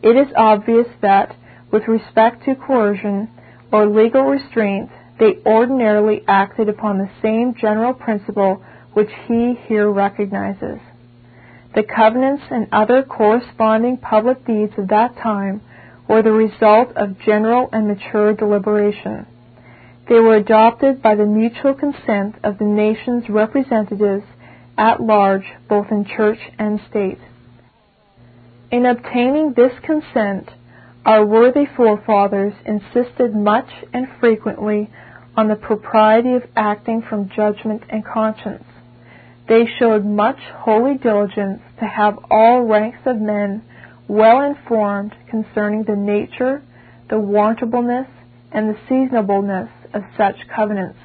it 0.00 0.16
is 0.16 0.32
obvious 0.36 0.86
that, 1.02 1.34
with 1.72 1.88
respect 1.88 2.44
to 2.44 2.54
coercion 2.54 3.30
or 3.74 3.86
legal 3.88 4.22
restraint, 4.22 4.88
they 5.18 5.34
ordinarily 5.44 6.22
acted 6.28 6.68
upon 6.68 6.96
the 6.96 7.10
same 7.20 7.56
general 7.60 7.92
principle 7.92 8.62
which 8.92 9.10
he 9.26 9.54
here 9.66 9.90
recognizes. 9.90 10.78
The 11.74 11.82
covenants 11.82 12.44
and 12.52 12.68
other 12.70 13.02
corresponding 13.02 13.96
public 13.96 14.46
deeds 14.46 14.74
of 14.78 14.86
that 14.90 15.16
time 15.16 15.60
were 16.08 16.22
the 16.22 16.30
result 16.30 16.96
of 16.96 17.18
general 17.26 17.68
and 17.72 17.88
mature 17.88 18.32
deliberation. 18.32 19.26
They 20.08 20.20
were 20.20 20.36
adopted 20.36 21.02
by 21.02 21.16
the 21.16 21.26
mutual 21.26 21.74
consent 21.74 22.36
of 22.44 22.58
the 22.58 22.64
nation's 22.66 23.28
representatives 23.28 24.24
at 24.78 25.00
large, 25.00 25.46
both 25.68 25.86
in 25.90 26.04
church 26.04 26.38
and 26.60 26.80
state. 26.88 27.18
In 28.70 28.86
obtaining 28.86 29.54
this 29.56 29.72
consent, 29.82 30.48
our 31.04 31.24
worthy 31.24 31.66
forefathers 31.76 32.54
insisted 32.64 33.34
much 33.34 33.68
and 33.92 34.06
frequently 34.20 34.90
on 35.36 35.48
the 35.48 35.56
propriety 35.56 36.34
of 36.34 36.42
acting 36.56 37.02
from 37.08 37.28
judgment 37.34 37.82
and 37.90 38.04
conscience. 38.04 38.64
They 39.48 39.64
showed 39.78 40.04
much 40.04 40.38
holy 40.38 40.96
diligence 40.96 41.60
to 41.78 41.84
have 41.84 42.18
all 42.30 42.62
ranks 42.62 43.00
of 43.04 43.20
men 43.20 43.62
well 44.08 44.40
informed 44.40 45.14
concerning 45.28 45.84
the 45.84 45.96
nature, 45.96 46.62
the 47.10 47.16
warrantableness, 47.16 48.08
and 48.52 48.70
the 48.70 48.78
seasonableness 48.88 49.68
of 49.92 50.02
such 50.16 50.36
covenants. 50.54 50.98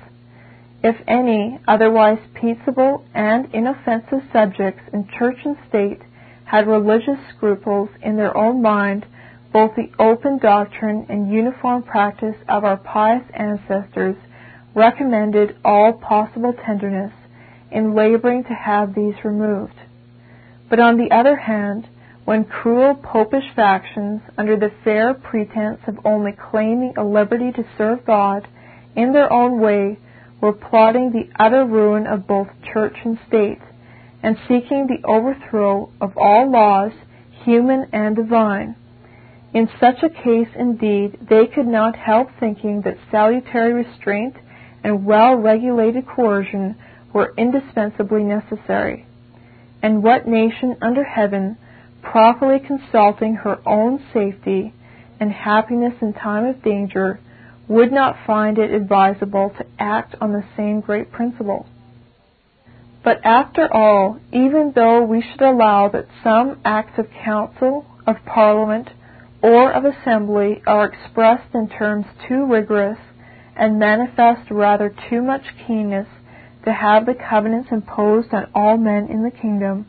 If 0.81 0.95
any 1.07 1.59
otherwise 1.67 2.19
peaceable 2.33 3.03
and 3.13 3.53
inoffensive 3.53 4.21
subjects 4.31 4.83
in 4.93 5.09
church 5.17 5.37
and 5.43 5.57
state 5.67 5.99
had 6.45 6.67
religious 6.67 7.19
scruples 7.35 7.89
in 8.01 8.15
their 8.15 8.35
own 8.35 8.61
mind, 8.61 9.05
both 9.51 9.71
the 9.75 9.91
open 9.97 10.37
doctrine 10.37 11.05
and 11.09 11.31
uniform 11.31 11.83
practice 11.83 12.35
of 12.47 12.63
our 12.63 12.77
pious 12.77 13.23
ancestors 13.33 14.15
recommended 14.75 15.57
all 15.65 15.93
possible 15.93 16.53
tenderness 16.65 17.11
in 17.71 17.95
laboring 17.95 18.43
to 18.43 18.53
have 18.53 18.93
these 18.93 19.15
removed. 19.23 19.73
But 20.69 20.79
on 20.79 20.97
the 20.97 21.15
other 21.15 21.35
hand, 21.35 21.87
when 22.25 22.45
cruel 22.45 22.93
popish 22.93 23.55
factions, 23.55 24.21
under 24.37 24.55
the 24.55 24.71
fair 24.83 25.15
pretense 25.15 25.79
of 25.87 26.05
only 26.05 26.31
claiming 26.51 26.93
a 26.95 27.03
liberty 27.03 27.51
to 27.51 27.65
serve 27.75 28.05
God 28.05 28.47
in 28.95 29.13
their 29.13 29.31
own 29.33 29.59
way, 29.59 29.97
were 30.39 30.53
plotting 30.53 31.11
the 31.11 31.27
utter 31.43 31.65
ruin 31.65 32.05
of 32.05 32.27
both 32.27 32.47
church 32.71 32.95
and 33.03 33.17
state, 33.27 33.59
and 34.21 34.37
seeking 34.47 34.87
the 34.87 35.07
overthrow 35.07 35.91
of 35.99 36.17
all 36.17 36.51
laws, 36.51 36.91
human 37.43 37.87
and 37.91 38.15
divine. 38.15 38.75
In 39.53 39.69
such 39.79 40.03
a 40.03 40.09
case, 40.09 40.49
indeed, 40.55 41.17
they 41.29 41.47
could 41.47 41.67
not 41.67 41.95
help 41.95 42.29
thinking 42.39 42.81
that 42.81 42.97
salutary 43.11 43.73
restraint 43.73 44.35
and 44.83 45.05
well 45.05 45.35
regulated 45.35 46.07
coercion 46.07 46.75
were 47.13 47.33
indispensably 47.37 48.23
necessary. 48.23 49.05
And 49.81 50.03
what 50.03 50.27
nation 50.27 50.77
under 50.81 51.03
heaven 51.03 51.57
properly 52.01 52.59
consulting 52.59 53.35
her 53.35 53.59
own 53.65 54.03
safety 54.13 54.73
and 55.19 55.31
happiness 55.31 55.93
in 56.01 56.13
time 56.13 56.45
of 56.45 56.63
danger, 56.63 57.19
would 57.67 57.91
not 57.91 58.15
find 58.25 58.57
it 58.57 58.71
advisable 58.71 59.51
to 59.57 59.65
act 59.77 60.15
on 60.21 60.31
the 60.31 60.43
same 60.57 60.79
great 60.79 61.11
principle. 61.11 61.67
But 63.03 63.23
after 63.23 63.71
all, 63.71 64.19
even 64.31 64.71
though 64.73 65.03
we 65.03 65.21
should 65.21 65.41
allow 65.41 65.89
that 65.89 66.07
some 66.23 66.59
acts 66.65 66.97
of 66.97 67.07
council, 67.23 67.85
of 68.07 68.15
parliament, 68.25 68.89
or 69.41 69.71
of 69.71 69.85
assembly 69.85 70.61
are 70.67 70.85
expressed 70.85 71.53
in 71.53 71.69
terms 71.69 72.05
too 72.27 72.45
rigorous 72.45 72.97
and 73.55 73.79
manifest 73.79 74.49
rather 74.51 74.93
too 75.09 75.21
much 75.21 75.43
keenness 75.65 76.07
to 76.65 76.73
have 76.73 77.05
the 77.05 77.13
covenants 77.13 77.69
imposed 77.71 78.33
on 78.33 78.49
all 78.53 78.77
men 78.77 79.07
in 79.09 79.23
the 79.23 79.31
kingdom, 79.31 79.85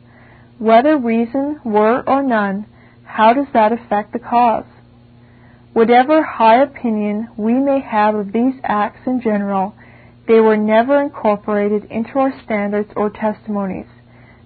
whether 0.57 0.97
reason 0.97 1.59
were 1.65 2.01
or 2.07 2.23
none, 2.23 2.65
how 3.03 3.33
does 3.33 3.47
that 3.53 3.73
affect 3.73 4.13
the 4.13 4.19
cause? 4.19 4.65
Whatever 5.73 6.23
high 6.23 6.61
opinion 6.61 7.27
we 7.37 7.53
may 7.53 7.81
have 7.81 8.15
of 8.15 8.31
these 8.31 8.55
acts 8.63 9.01
in 9.05 9.21
general, 9.21 9.73
they 10.27 10.39
were 10.39 10.57
never 10.57 11.01
incorporated 11.01 11.85
into 11.91 12.19
our 12.19 12.33
standards 12.43 12.89
or 12.95 13.09
testimonies, 13.09 13.87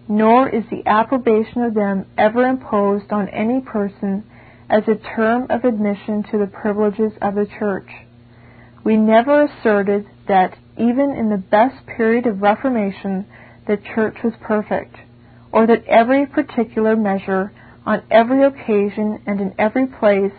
nor 0.08 0.50
is 0.50 0.64
the 0.70 0.84
approbation 0.88 1.62
of 1.62 1.74
them 1.74 2.06
ever 2.18 2.48
imposed 2.48 3.12
on 3.12 3.30
any 3.30 3.60
person 3.62 4.24
as 4.70 4.84
a 4.88 5.16
term 5.16 5.48
of 5.50 5.64
admission 5.64 6.24
to 6.32 6.38
the 6.38 6.48
privileges 6.48 7.12
of 7.22 7.36
the 7.36 7.48
Church. 7.60 7.90
We 8.84 8.98
never 8.98 9.44
asserted 9.44 10.06
that 10.28 10.58
even 10.78 11.12
in 11.12 11.30
the 11.30 11.38
best 11.38 11.86
period 11.86 12.26
of 12.28 12.42
Reformation 12.42 13.26
the 13.68 13.78
Church 13.78 14.18
was 14.24 14.34
perfect 14.42 14.96
or 15.52 15.68
that 15.68 15.86
every 15.88 16.26
particular 16.26 16.96
measure, 16.96 17.52
on 17.86 18.04
every 18.12 18.44
occasion 18.44 19.22
and 19.26 19.40
in 19.40 19.56
every 19.58 19.88
place, 19.88 20.34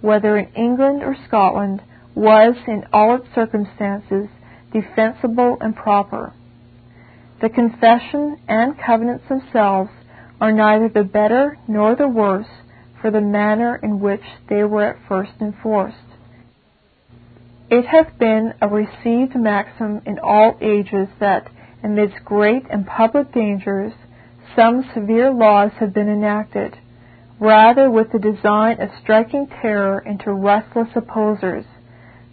whether 0.00 0.36
in 0.36 0.52
England 0.54 1.02
or 1.02 1.16
Scotland, 1.26 1.80
was, 2.14 2.54
in 2.66 2.84
all 2.92 3.16
its 3.16 3.26
circumstances, 3.34 4.28
defensible 4.72 5.56
and 5.60 5.74
proper. 5.74 6.34
The 7.40 7.48
confession 7.48 8.36
and 8.48 8.78
covenants 8.78 9.24
themselves 9.28 9.90
are 10.40 10.52
neither 10.52 10.88
the 10.88 11.04
better 11.04 11.56
nor 11.66 11.96
the 11.96 12.08
worse 12.08 12.46
for 13.00 13.10
the 13.10 13.20
manner 13.20 13.78
in 13.82 14.00
which 14.00 14.22
they 14.48 14.64
were 14.64 14.94
at 14.94 15.08
first 15.08 15.32
enforced. 15.40 15.96
It 17.70 17.86
hath 17.86 18.18
been 18.18 18.54
a 18.62 18.68
received 18.68 19.36
maxim 19.36 20.00
in 20.06 20.18
all 20.18 20.56
ages 20.60 21.08
that, 21.20 21.50
amidst 21.84 22.24
great 22.24 22.64
and 22.70 22.86
public 22.86 23.32
dangers, 23.32 23.92
some 24.56 24.90
severe 24.94 25.30
laws 25.30 25.72
have 25.78 25.92
been 25.92 26.08
enacted, 26.08 26.78
rather 27.38 27.90
with 27.90 28.10
the 28.10 28.18
design 28.18 28.80
of 28.80 28.88
striking 29.02 29.46
terror 29.60 30.00
into 30.00 30.32
restless 30.32 30.88
opposers, 30.94 31.64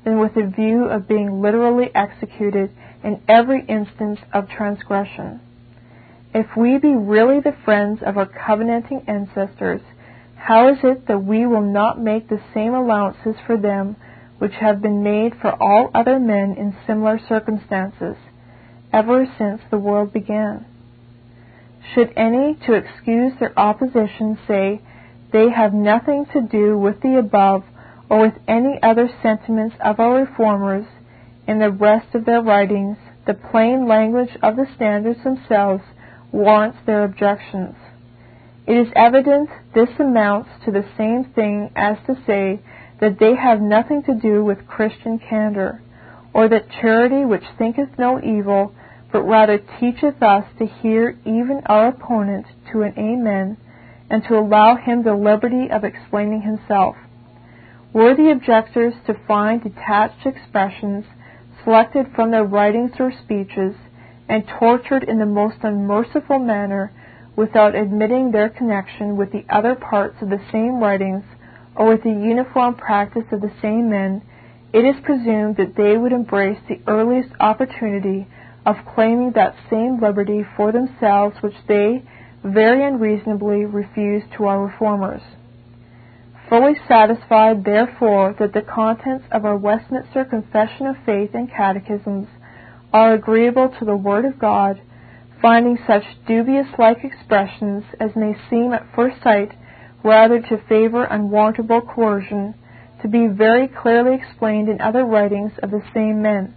than 0.05 0.19
with 0.19 0.37
a 0.37 0.49
view 0.49 0.85
of 0.85 1.07
being 1.07 1.41
literally 1.41 1.89
executed 1.93 2.71
in 3.03 3.21
every 3.27 3.65
instance 3.67 4.19
of 4.33 4.47
transgression. 4.49 5.41
If 6.33 6.47
we 6.55 6.77
be 6.77 6.95
really 6.95 7.39
the 7.39 7.55
friends 7.65 8.01
of 8.05 8.17
our 8.17 8.25
covenanting 8.25 9.03
ancestors, 9.07 9.81
how 10.45 10.69
is 10.69 10.77
it 10.83 11.07
that 11.07 11.23
we 11.23 11.47
will 11.47 11.63
not 11.63 11.99
make 11.99 12.29
the 12.29 12.39
same 12.53 12.75
allowances 12.75 13.35
for 13.47 13.57
them 13.57 13.95
which 14.37 14.53
have 14.53 14.79
been 14.79 15.01
made 15.01 15.33
for 15.41 15.51
all 15.51 15.89
other 15.95 16.19
men 16.19 16.53
in 16.55 16.77
similar 16.85 17.19
circumstances, 17.27 18.15
ever 18.93 19.25
since 19.39 19.59
the 19.71 19.77
world 19.79 20.13
began? 20.13 20.63
Should 21.95 22.13
any, 22.15 22.55
to 22.67 22.73
excuse 22.73 23.33
their 23.39 23.57
opposition, 23.57 24.37
say 24.47 24.81
they 25.33 25.49
have 25.49 25.73
nothing 25.73 26.27
to 26.33 26.41
do 26.41 26.77
with 26.77 27.01
the 27.01 27.17
above 27.17 27.63
or 28.07 28.21
with 28.21 28.35
any 28.47 28.77
other 28.83 29.09
sentiments 29.23 29.75
of 29.83 29.99
our 29.99 30.25
reformers 30.25 30.85
in 31.47 31.57
the 31.57 31.71
rest 31.71 32.13
of 32.13 32.25
their 32.25 32.43
writings, 32.43 32.97
the 33.25 33.33
plain 33.33 33.87
language 33.87 34.37
of 34.43 34.57
the 34.57 34.67
standards 34.75 35.23
themselves 35.23 35.81
warrants 36.31 36.77
their 36.85 37.03
objections. 37.03 37.75
It 38.67 38.77
is 38.77 38.91
evident 38.95 39.49
this 39.75 39.89
amounts 39.99 40.49
to 40.65 40.71
the 40.71 40.85
same 40.97 41.25
thing 41.35 41.69
as 41.75 41.97
to 42.07 42.15
say 42.25 42.59
that 42.99 43.19
they 43.19 43.35
have 43.35 43.61
nothing 43.61 44.01
to 44.03 44.15
do 44.15 44.43
with 44.43 44.67
Christian 44.67 45.19
candor, 45.19 45.81
or 46.33 46.47
that 46.49 46.69
charity 46.81 47.25
which 47.25 47.43
thinketh 47.57 47.89
no 47.99 48.19
evil, 48.19 48.73
but 49.11 49.21
rather 49.21 49.59
teacheth 49.79 50.21
us 50.21 50.45
to 50.57 50.65
hear 50.65 51.15
even 51.25 51.61
our 51.67 51.89
opponent 51.89 52.47
to 52.71 52.81
an 52.81 52.93
amen, 52.97 53.57
and 54.09 54.23
to 54.23 54.37
allow 54.37 54.75
him 54.75 55.03
the 55.03 55.13
liberty 55.13 55.69
of 55.69 55.83
explaining 55.83 56.41
himself. 56.41 56.95
Were 57.93 58.15
the 58.15 58.31
objectors 58.31 58.93
to 59.05 59.13
find 59.27 59.63
detached 59.63 60.25
expressions 60.25 61.05
selected 61.63 62.07
from 62.15 62.31
their 62.31 62.43
writings 62.43 62.91
or 62.99 63.11
speeches, 63.11 63.75
and 64.27 64.43
tortured 64.59 65.03
in 65.03 65.19
the 65.19 65.25
most 65.25 65.57
unmerciful 65.63 66.39
manner, 66.39 66.91
without 67.35 67.75
admitting 67.75 68.31
their 68.31 68.49
connection 68.49 69.17
with 69.17 69.31
the 69.31 69.45
other 69.49 69.75
parts 69.75 70.15
of 70.21 70.29
the 70.29 70.41
same 70.51 70.79
writings 70.79 71.23
or 71.75 71.87
with 71.87 72.03
the 72.03 72.09
uniform 72.09 72.75
practice 72.75 73.25
of 73.31 73.41
the 73.41 73.51
same 73.61 73.89
men, 73.89 74.21
it 74.73 74.85
is 74.85 74.95
presumed 75.03 75.57
that 75.57 75.75
they 75.75 75.97
would 75.97 76.11
embrace 76.11 76.59
the 76.67 76.79
earliest 76.87 77.29
opportunity 77.39 78.27
of 78.65 78.75
claiming 78.95 79.31
that 79.35 79.55
same 79.69 79.99
liberty 80.01 80.43
for 80.55 80.71
themselves 80.71 81.35
which 81.41 81.55
they 81.67 82.03
very 82.43 82.85
unreasonably 82.85 83.65
refused 83.65 84.25
to 84.37 84.45
our 84.45 84.65
reformers. 84.65 85.21
Fully 86.49 86.73
satisfied, 86.87 87.63
therefore, 87.63 88.35
that 88.37 88.53
the 88.53 88.61
contents 88.61 89.25
of 89.31 89.45
our 89.45 89.57
Westminster 89.57 90.25
Confession 90.25 90.85
of 90.85 90.95
Faith 91.05 91.31
and 91.33 91.49
Catechisms 91.49 92.27
are 92.93 93.13
agreeable 93.13 93.73
to 93.79 93.85
the 93.85 93.95
Word 93.95 94.25
of 94.25 94.37
God, 94.37 94.79
finding 95.41 95.77
such 95.87 96.03
dubious 96.27 96.67
like 96.77 97.03
expressions 97.03 97.83
as 97.99 98.15
may 98.15 98.35
seem 98.49 98.73
at 98.73 98.87
first 98.95 99.21
sight 99.23 99.51
rather 100.03 100.39
to 100.39 100.63
favor 100.69 101.03
unwarrantable 101.03 101.81
coercion, 101.81 102.53
to 103.01 103.07
be 103.07 103.27
very 103.27 103.67
clearly 103.67 104.15
explained 104.15 104.69
in 104.69 104.79
other 104.79 105.03
writings 105.03 105.51
of 105.63 105.71
the 105.71 105.81
same 105.93 106.21
men, 106.21 106.53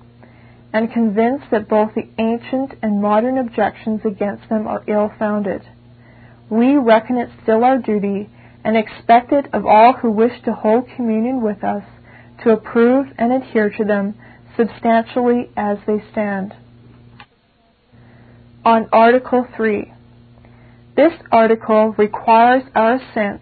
and 0.73 0.93
convinced 0.93 1.47
that 1.51 1.69
both 1.69 1.91
the 1.95 2.09
ancient 2.19 2.75
and 2.83 3.01
modern 3.01 3.39
objections 3.39 4.01
against 4.05 4.47
them 4.51 4.67
are 4.67 4.85
ill 4.87 5.11
founded. 5.19 5.63
We 6.51 6.77
reckon 6.77 7.17
it 7.17 7.31
still 7.43 7.65
our 7.65 7.79
duty, 7.79 8.29
and 8.65 8.77
expect 8.77 9.33
it 9.33 9.47
of 9.55 9.65
all 9.65 9.95
who 9.95 10.11
wish 10.11 10.43
to 10.45 10.53
hold 10.53 10.89
communion 10.95 11.43
with 11.43 11.65
us, 11.65 11.85
to 12.45 12.51
approve 12.51 13.07
and 13.17 13.33
adhere 13.33 13.71
to 13.71 13.85
them 13.85 14.15
substantially 14.57 15.51
as 15.57 15.79
they 15.87 16.03
stand. 16.13 16.55
On 18.69 18.87
Article 18.93 19.47
3. 19.57 19.95
This 20.95 21.15
article 21.33 21.95
requires 21.97 22.65
our 22.75 22.97
assent 22.97 23.41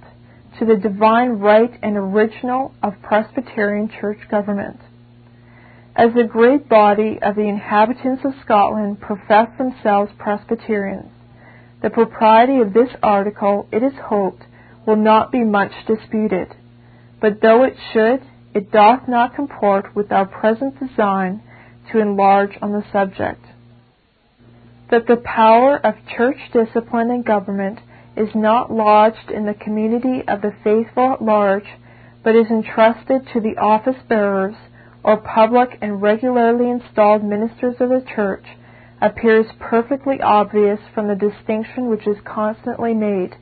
to 0.60 0.64
the 0.64 0.76
divine 0.76 1.40
right 1.40 1.72
and 1.82 1.96
original 1.96 2.72
of 2.80 3.02
Presbyterian 3.02 3.90
church 4.00 4.20
government. 4.30 4.78
As 5.96 6.14
the 6.14 6.22
great 6.22 6.68
body 6.68 7.18
of 7.20 7.34
the 7.34 7.48
inhabitants 7.48 8.24
of 8.24 8.34
Scotland 8.44 9.00
profess 9.00 9.48
themselves 9.58 10.12
Presbyterians, 10.16 11.10
the 11.82 11.90
propriety 11.90 12.60
of 12.60 12.72
this 12.72 12.90
article, 13.02 13.66
it 13.72 13.82
is 13.82 13.94
hoped, 14.04 14.44
will 14.86 14.94
not 14.94 15.32
be 15.32 15.42
much 15.42 15.72
disputed. 15.88 16.54
But 17.20 17.40
though 17.42 17.64
it 17.64 17.74
should, 17.92 18.22
it 18.54 18.70
doth 18.70 19.08
not 19.08 19.34
comport 19.34 19.92
with 19.96 20.12
our 20.12 20.26
present 20.26 20.78
design 20.78 21.42
to 21.90 21.98
enlarge 21.98 22.56
on 22.62 22.70
the 22.70 22.84
subject. 22.92 23.44
That 24.90 25.06
the 25.06 25.16
power 25.16 25.76
of 25.76 25.94
church 26.16 26.38
discipline 26.52 27.10
and 27.10 27.24
government 27.24 27.80
is 28.16 28.28
not 28.34 28.72
lodged 28.72 29.30
in 29.30 29.44
the 29.44 29.54
community 29.54 30.22
of 30.26 30.40
the 30.42 30.54
faithful 30.62 31.12
at 31.14 31.22
large, 31.22 31.66
but 32.22 32.36
is 32.36 32.46
entrusted 32.48 33.26
to 33.32 33.40
the 33.40 33.56
office 33.58 34.02
bearers, 34.08 34.54
or 35.02 35.16
public 35.16 35.78
and 35.80 36.02
regularly 36.02 36.70
installed 36.70 37.22
ministers 37.22 37.76
of 37.80 37.88
the 37.88 38.04
church, 38.14 38.44
appears 39.00 39.46
perfectly 39.60 40.20
obvious 40.20 40.80
from 40.94 41.08
the 41.08 41.14
distinction 41.14 41.88
which 41.88 42.06
is 42.06 42.16
constantly 42.24 42.94
made, 42.94 43.36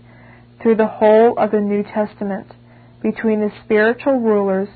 through 0.61 0.75
the 0.77 0.87
whole 0.87 1.39
of 1.39 1.51
the 1.51 1.61
New 1.61 1.83
Testament, 1.83 2.47
between 3.03 3.41
the 3.41 3.53
spiritual 3.65 4.19
rulers 4.19 4.69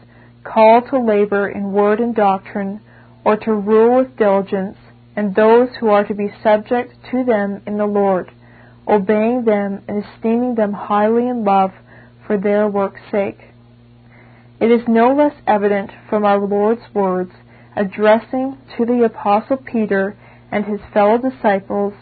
called 0.45 0.85
to 0.91 0.99
labor 0.99 1.49
in 1.49 1.73
word 1.73 1.99
and 1.99 2.15
doctrine, 2.15 2.81
or 3.25 3.37
to 3.37 3.53
rule 3.53 3.99
with 3.99 4.17
diligence, 4.17 4.77
and 5.19 5.35
those 5.35 5.69
who 5.81 5.89
are 5.89 6.05
to 6.05 6.15
be 6.15 6.33
subject 6.45 6.95
to 7.11 7.25
them 7.25 7.61
in 7.67 7.77
the 7.77 7.85
Lord, 7.85 8.31
obeying 8.87 9.45
them 9.45 9.83
and 9.89 10.05
esteeming 10.05 10.55
them 10.55 10.73
highly 10.73 11.27
in 11.27 11.43
love 11.45 11.73
for 12.25 12.39
their 12.39 12.69
work's 12.69 13.01
sake. 13.11 13.41
It 14.61 14.71
is 14.71 14.83
no 14.87 15.13
less 15.13 15.35
evident 15.45 15.91
from 16.09 16.25
our 16.25 16.39
Lord's 16.39 16.95
words 16.95 17.33
addressing 17.75 18.59
to 18.77 18.87
the 18.87 19.03
Apostle 19.03 19.57
Peter 19.57 20.17
and 20.53 20.65
his 20.65 20.79
fellow 20.95 21.19
disciples, 21.19 21.95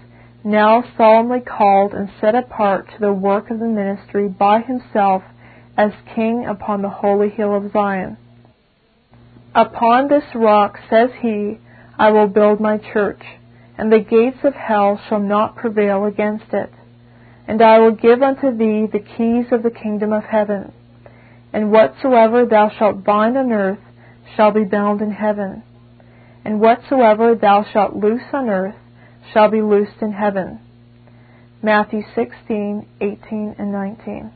now 0.44 0.85
solemnly 0.98 1.40
called 1.40 1.94
and 1.94 2.11
set 2.20 2.35
apart 2.35 2.87
to 2.88 3.00
the 3.00 3.14
work 3.14 3.50
of 3.50 3.61
the 3.61 3.64
ministry 3.64 4.29
by 4.29 4.61
himself 4.61 5.22
as 5.79 5.92
King 6.14 6.44
upon 6.46 6.83
the 6.83 6.90
holy 6.90 7.31
hill 7.31 7.57
of 7.57 7.72
Zion. 7.72 8.18
Upon 9.55 10.09
this 10.09 10.35
rock, 10.35 10.79
says 10.90 11.09
he, 11.22 11.61
I 11.99 12.11
will 12.11 12.29
build 12.29 12.61
my 12.61 12.79
church, 12.79 13.23
and 13.79 13.91
the 13.91 14.01
gates 14.01 14.39
of 14.45 14.55
hell 14.55 15.01
shall 15.09 15.21
not 15.21 15.57
prevail 15.57 16.05
against 16.05 16.53
it. 16.53 16.71
And 17.49 17.63
I 17.63 17.79
will 17.79 17.93
give 17.93 18.23
unto 18.23 18.57
thee 18.57 18.87
the 18.87 19.05
keys 19.17 19.47
of 19.53 19.63
the 19.63 19.71
kingdom 19.71 20.13
of 20.13 20.25
heaven. 20.25 20.73
And 21.53 21.71
whatsoever 21.71 22.45
thou 22.45 22.71
shalt 22.71 23.05
bind 23.05 23.39
on 23.39 23.53
earth 23.53 23.79
shall 24.35 24.51
be 24.51 24.65
bound 24.65 25.01
in 25.01 25.13
heaven. 25.13 25.63
And 26.45 26.61
whatsoever 26.61 27.35
thou 27.35 27.65
shalt 27.73 27.97
loose 27.97 28.29
on 28.33 28.51
earth 28.51 28.75
shall 29.33 29.51
be 29.51 29.63
loosed 29.63 30.03
in 30.03 30.13
heaven. 30.13 30.61
Matthew 31.63 32.03
16:18 32.15 33.55
and 33.59 33.73
19. 33.73 34.31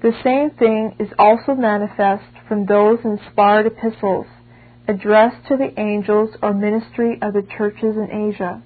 The 0.00 0.12
same 0.24 0.50
thing 0.50 0.94
is 0.98 1.12
also 1.18 1.54
manifest 1.54 2.30
from 2.48 2.66
those 2.66 3.04
inspired 3.04 3.66
epistles 3.66 4.26
addressed 4.88 5.46
to 5.48 5.56
the 5.56 5.78
angels 5.78 6.30
or 6.42 6.54
ministry 6.54 7.18
of 7.20 7.32
the 7.32 7.46
churches 7.56 7.96
in 7.96 8.10
Asia. 8.10 8.62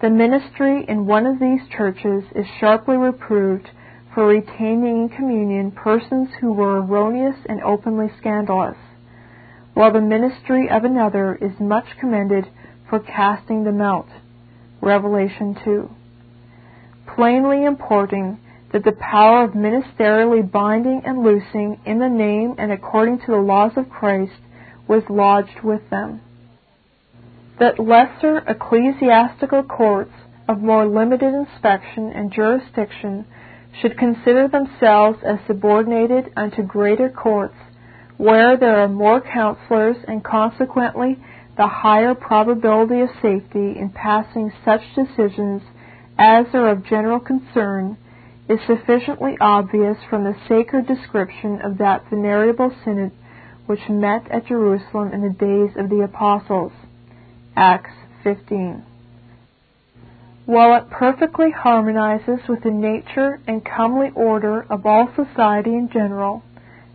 The 0.00 0.10
ministry 0.10 0.84
in 0.86 1.06
one 1.06 1.26
of 1.26 1.40
these 1.40 1.60
churches 1.76 2.24
is 2.34 2.46
sharply 2.60 2.96
reproved 2.96 3.70
for 4.14 4.26
retaining 4.26 5.02
in 5.02 5.08
communion 5.08 5.70
persons 5.70 6.28
who 6.40 6.52
were 6.52 6.80
erroneous 6.80 7.36
and 7.48 7.62
openly 7.62 8.08
scandalous, 8.18 8.76
while 9.74 9.92
the 9.92 10.00
ministry 10.00 10.68
of 10.70 10.84
another 10.84 11.36
is 11.40 11.58
much 11.58 11.86
commended 11.98 12.46
for 12.88 13.00
casting 13.00 13.64
them 13.64 13.80
out. 13.80 14.08
Revelation 14.80 15.56
2. 15.64 15.90
Plainly 17.14 17.64
importing 17.64 18.38
that 18.72 18.84
the 18.84 18.92
power 18.92 19.44
of 19.44 19.52
ministerially 19.52 20.50
binding 20.50 21.02
and 21.04 21.22
loosing 21.22 21.80
in 21.86 21.98
the 21.98 22.08
name 22.08 22.54
and 22.58 22.72
according 22.72 23.18
to 23.20 23.26
the 23.28 23.36
laws 23.36 23.72
of 23.76 23.88
Christ 23.88 24.32
was 24.88 25.02
lodged 25.08 25.62
with 25.62 25.88
them. 25.90 26.20
That 27.58 27.78
lesser 27.78 28.38
ecclesiastical 28.46 29.64
courts 29.64 30.12
of 30.48 30.60
more 30.60 30.86
limited 30.86 31.34
inspection 31.34 32.12
and 32.14 32.32
jurisdiction 32.32 33.24
should 33.80 33.98
consider 33.98 34.48
themselves 34.48 35.18
as 35.24 35.38
subordinated 35.46 36.32
unto 36.36 36.62
greater 36.62 37.08
courts, 37.08 37.56
where 38.16 38.56
there 38.56 38.78
are 38.80 38.88
more 38.88 39.20
counselors 39.20 39.96
and 40.06 40.24
consequently 40.24 41.18
the 41.56 41.66
higher 41.66 42.14
probability 42.14 43.00
of 43.00 43.08
safety 43.22 43.78
in 43.78 43.90
passing 43.94 44.52
such 44.64 44.82
decisions 44.94 45.62
as 46.18 46.46
are 46.54 46.70
of 46.70 46.84
general 46.86 47.20
concern, 47.20 47.96
is 48.48 48.58
sufficiently 48.66 49.36
obvious 49.40 49.96
from 50.08 50.24
the 50.24 50.36
sacred 50.48 50.86
description 50.86 51.60
of 51.62 51.78
that 51.78 52.08
venerable 52.08 52.72
synod 52.84 53.10
which 53.66 53.88
met 53.88 54.30
at 54.30 54.46
Jerusalem 54.46 55.12
in 55.12 55.22
the 55.22 55.30
days 55.30 55.76
of 55.76 55.90
the 55.90 56.02
apostles. 56.02 56.72
Acts 57.56 57.94
15. 58.22 58.84
While 60.46 60.76
it 60.76 60.90
perfectly 60.90 61.50
harmonizes 61.50 62.40
with 62.48 62.62
the 62.62 62.70
nature 62.70 63.40
and 63.48 63.64
comely 63.64 64.10
order 64.14 64.64
of 64.70 64.86
all 64.86 65.08
society 65.16 65.74
in 65.74 65.90
general, 65.92 66.42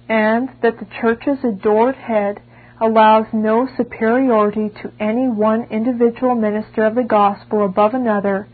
and 0.07 0.49
that 0.62 0.79
the 0.79 0.88
Church's 1.01 1.43
adored 1.43 1.95
head 1.95 2.41
allows 2.79 3.25
no 3.34 3.67
superiority 3.77 4.69
to 4.81 4.91
any 4.99 5.27
one 5.27 5.63
individual 5.69 6.36
minister 6.36 6.86
of 6.86 6.95
the 6.95 7.03
gospel 7.03 7.65
above 7.65 7.93
another, 7.93 8.47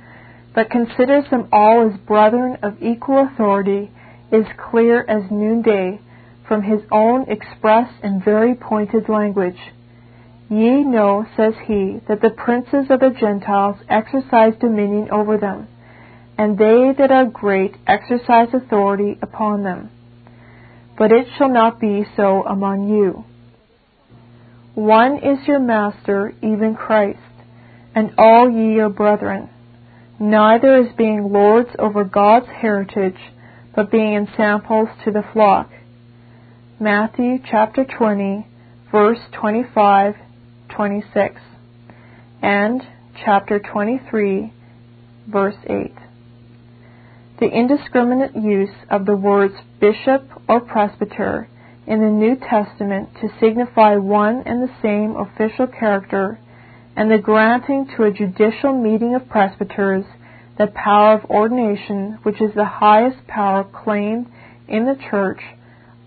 but 0.55 0.69
considers 0.71 1.29
them 1.29 1.47
all 1.51 1.87
as 1.87 1.99
brethren 1.99 2.57
of 2.63 2.81
equal 2.81 3.27
authority, 3.27 3.91
is 4.31 4.45
clear 4.57 5.05
as 5.07 5.31
noonday 5.31 5.99
from 6.47 6.63
his 6.63 6.81
own 6.91 7.29
express 7.29 7.89
and 8.01 8.23
very 8.23 8.55
pointed 8.55 9.09
language. 9.09 9.59
Ye 10.49 10.83
know, 10.83 11.25
says 11.35 11.53
he, 11.65 11.99
that 12.07 12.21
the 12.21 12.29
princes 12.29 12.89
of 12.89 13.01
the 13.01 13.13
Gentiles 13.19 13.77
exercise 13.89 14.53
dominion 14.59 15.09
over 15.11 15.37
them, 15.37 15.67
and 16.37 16.57
they 16.57 16.93
that 16.97 17.11
are 17.11 17.25
great 17.25 17.75
exercise 17.85 18.47
authority 18.53 19.17
upon 19.21 19.63
them. 19.63 19.89
But 20.97 21.11
it 21.11 21.27
shall 21.37 21.49
not 21.49 21.81
be 21.81 22.05
so 22.15 22.43
among 22.45 22.87
you. 22.87 23.25
One 24.73 25.17
is 25.17 25.45
your 25.47 25.59
master, 25.59 26.33
even 26.41 26.75
Christ, 26.75 27.19
and 27.93 28.11
all 28.17 28.49
ye 28.49 28.79
are 28.79 28.89
brethren, 28.89 29.49
neither 30.19 30.75
as 30.75 30.95
being 30.95 31.33
lords 31.33 31.69
over 31.77 32.03
God's 32.03 32.47
heritage, 32.47 33.17
but 33.75 33.91
being 33.91 34.13
ensamples 34.13 34.89
to 35.03 35.11
the 35.11 35.23
flock. 35.33 35.69
Matthew 36.79 37.39
chapter 37.49 37.85
20, 37.85 38.45
verse 38.91 39.17
25, 39.31 40.13
26, 40.69 41.35
and 42.43 42.83
chapter 43.25 43.57
23, 43.57 44.53
verse 45.27 45.55
8. 45.67 45.91
The 47.39 47.47
indiscriminate 47.47 48.35
use 48.35 48.75
of 48.91 49.07
the 49.07 49.15
words 49.15 49.55
bishop 49.81 50.29
or 50.47 50.59
presbyter 50.59 51.49
in 51.87 51.99
the 51.99 52.11
New 52.11 52.35
Testament 52.35 53.09
to 53.21 53.29
signify 53.39 53.95
one 53.95 54.43
and 54.45 54.61
the 54.61 54.75
same 54.83 55.15
official 55.15 55.65
character, 55.65 56.37
and 56.95 57.09
the 57.09 57.17
granting 57.17 57.87
to 57.97 58.03
a 58.03 58.11
judicial 58.11 58.79
meeting 58.79 59.15
of 59.15 59.27
presbyters 59.27 60.05
the 60.59 60.67
power 60.67 61.15
of 61.15 61.25
ordination, 61.31 62.19
which 62.21 62.39
is 62.39 62.53
the 62.53 62.65
highest 62.65 63.25
power 63.25 63.63
claimed 63.63 64.27
in 64.67 64.85
the 64.85 64.97
Church, 65.09 65.39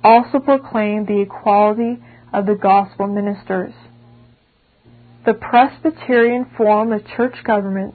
also 0.03 0.39
proclaim 0.39 1.05
the 1.05 1.21
equality 1.21 1.99
of 2.33 2.47
the 2.47 2.55
gospel 2.55 3.07
ministers. 3.07 3.75
The 5.27 5.35
Presbyterian 5.35 6.47
form 6.57 6.93
of 6.93 7.07
church 7.07 7.45
government, 7.45 7.95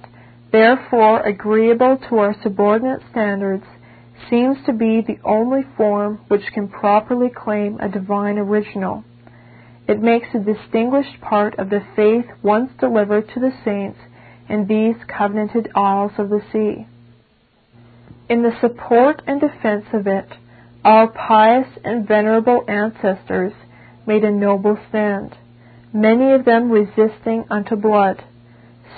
therefore 0.52 1.22
agreeable 1.22 1.98
to 2.10 2.18
our 2.20 2.36
subordinate 2.44 3.02
standards, 3.12 3.64
seems 4.30 4.58
to 4.66 4.74
be 4.74 5.02
the 5.02 5.20
only 5.24 5.62
form 5.76 6.20
which 6.28 6.44
can 6.54 6.68
properly 6.68 7.30
claim 7.30 7.80
a 7.80 7.90
divine 7.90 8.38
original. 8.38 9.04
It 9.88 10.02
makes 10.02 10.28
a 10.34 10.40
distinguished 10.40 11.22
part 11.22 11.58
of 11.60 11.70
the 11.70 11.84
faith 11.96 12.26
once 12.42 12.72
delivered 12.80 13.30
to 13.34 13.40
the 13.40 13.54
saints 13.64 14.00
in 14.50 14.68
these 14.68 14.96
covenanted 15.08 15.70
isles 15.76 16.14
of 16.18 16.30
the 16.30 16.42
sea. 16.52 16.88
In 18.30 18.42
the 18.42 18.58
support 18.62 19.22
and 19.28 19.40
defense 19.40 19.86
of 19.94 20.08
it, 20.08 20.28
our 20.86 21.08
pious 21.08 21.68
and 21.84 22.08
venerable 22.08 22.64
ancestors 22.68 23.52
made 24.06 24.24
a 24.24 24.30
noble 24.30 24.78
stand, 24.88 25.36
many 25.92 26.32
of 26.32 26.46
them 26.46 26.70
resisting 26.70 27.44
unto 27.50 27.76
blood, 27.76 28.24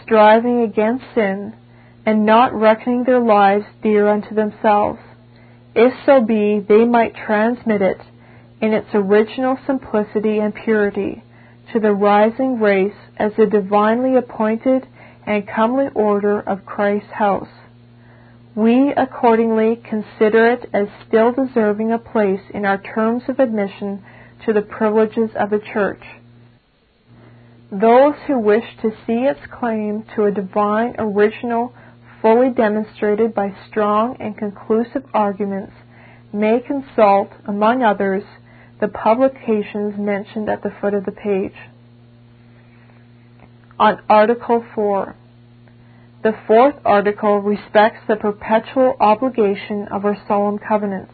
striving 0.03 0.63
against 0.63 1.05
sin, 1.15 1.55
and 2.05 2.25
not 2.25 2.53
reckoning 2.53 3.05
their 3.05 3.21
lives 3.21 3.63
dear 3.81 4.09
unto 4.09 4.35
themselves, 4.35 4.99
if 5.73 5.93
so 6.05 6.21
be 6.21 6.59
they 6.67 6.83
might 6.83 7.15
transmit 7.15 7.81
it 7.81 8.01
in 8.61 8.73
its 8.73 8.87
original 8.93 9.57
simplicity 9.65 10.39
and 10.39 10.53
purity 10.53 11.23
to 11.71 11.79
the 11.79 11.91
rising 11.91 12.59
race 12.59 12.95
as 13.15 13.31
the 13.37 13.45
divinely 13.45 14.17
appointed 14.17 14.85
and 15.25 15.47
comely 15.47 15.87
order 15.95 16.41
of 16.41 16.65
Christ's 16.65 17.11
house. 17.13 17.47
We 18.57 18.91
accordingly 18.97 19.75
consider 19.75 20.49
it 20.53 20.67
as 20.73 20.87
still 21.07 21.31
deserving 21.31 21.91
a 21.91 21.99
place 21.99 22.41
in 22.55 22.65
our 22.65 22.81
terms 22.81 23.21
of 23.27 23.39
admission 23.39 24.03
to 24.47 24.51
the 24.51 24.63
privileges 24.63 25.29
of 25.39 25.51
the 25.51 25.61
Church. 25.73 26.01
Those 27.71 28.15
who 28.25 28.39
wish 28.39 28.63
to 28.81 28.89
see 29.05 29.27
its 29.29 29.41
claim 29.51 30.05
to 30.15 30.23
a 30.23 30.31
divine 30.31 30.95
original 30.97 31.71
fully 32.19 32.49
demonstrated 32.49 33.35
by 33.35 33.53
strong 33.69 34.17
and 34.19 34.35
conclusive 34.35 35.03
arguments, 35.13 35.73
may 36.33 36.59
consult, 36.59 37.29
among 37.45 37.83
others, 37.83 38.23
the 38.81 38.87
publications 38.87 39.93
mentioned 39.99 40.49
at 40.49 40.63
the 40.63 40.73
foot 40.81 40.95
of 40.95 41.05
the 41.05 41.11
page. 41.11 41.53
On 43.79 44.01
Article 44.09 44.65
4. 44.73 45.15
The 46.23 46.35
fourth 46.47 46.75
article 46.83 47.39
respects 47.39 47.99
the 48.07 48.15
perpetual 48.15 48.95
obligation 48.99 49.87
of 49.89 50.05
our 50.05 50.17
solemn 50.27 50.59
covenants 50.59 51.13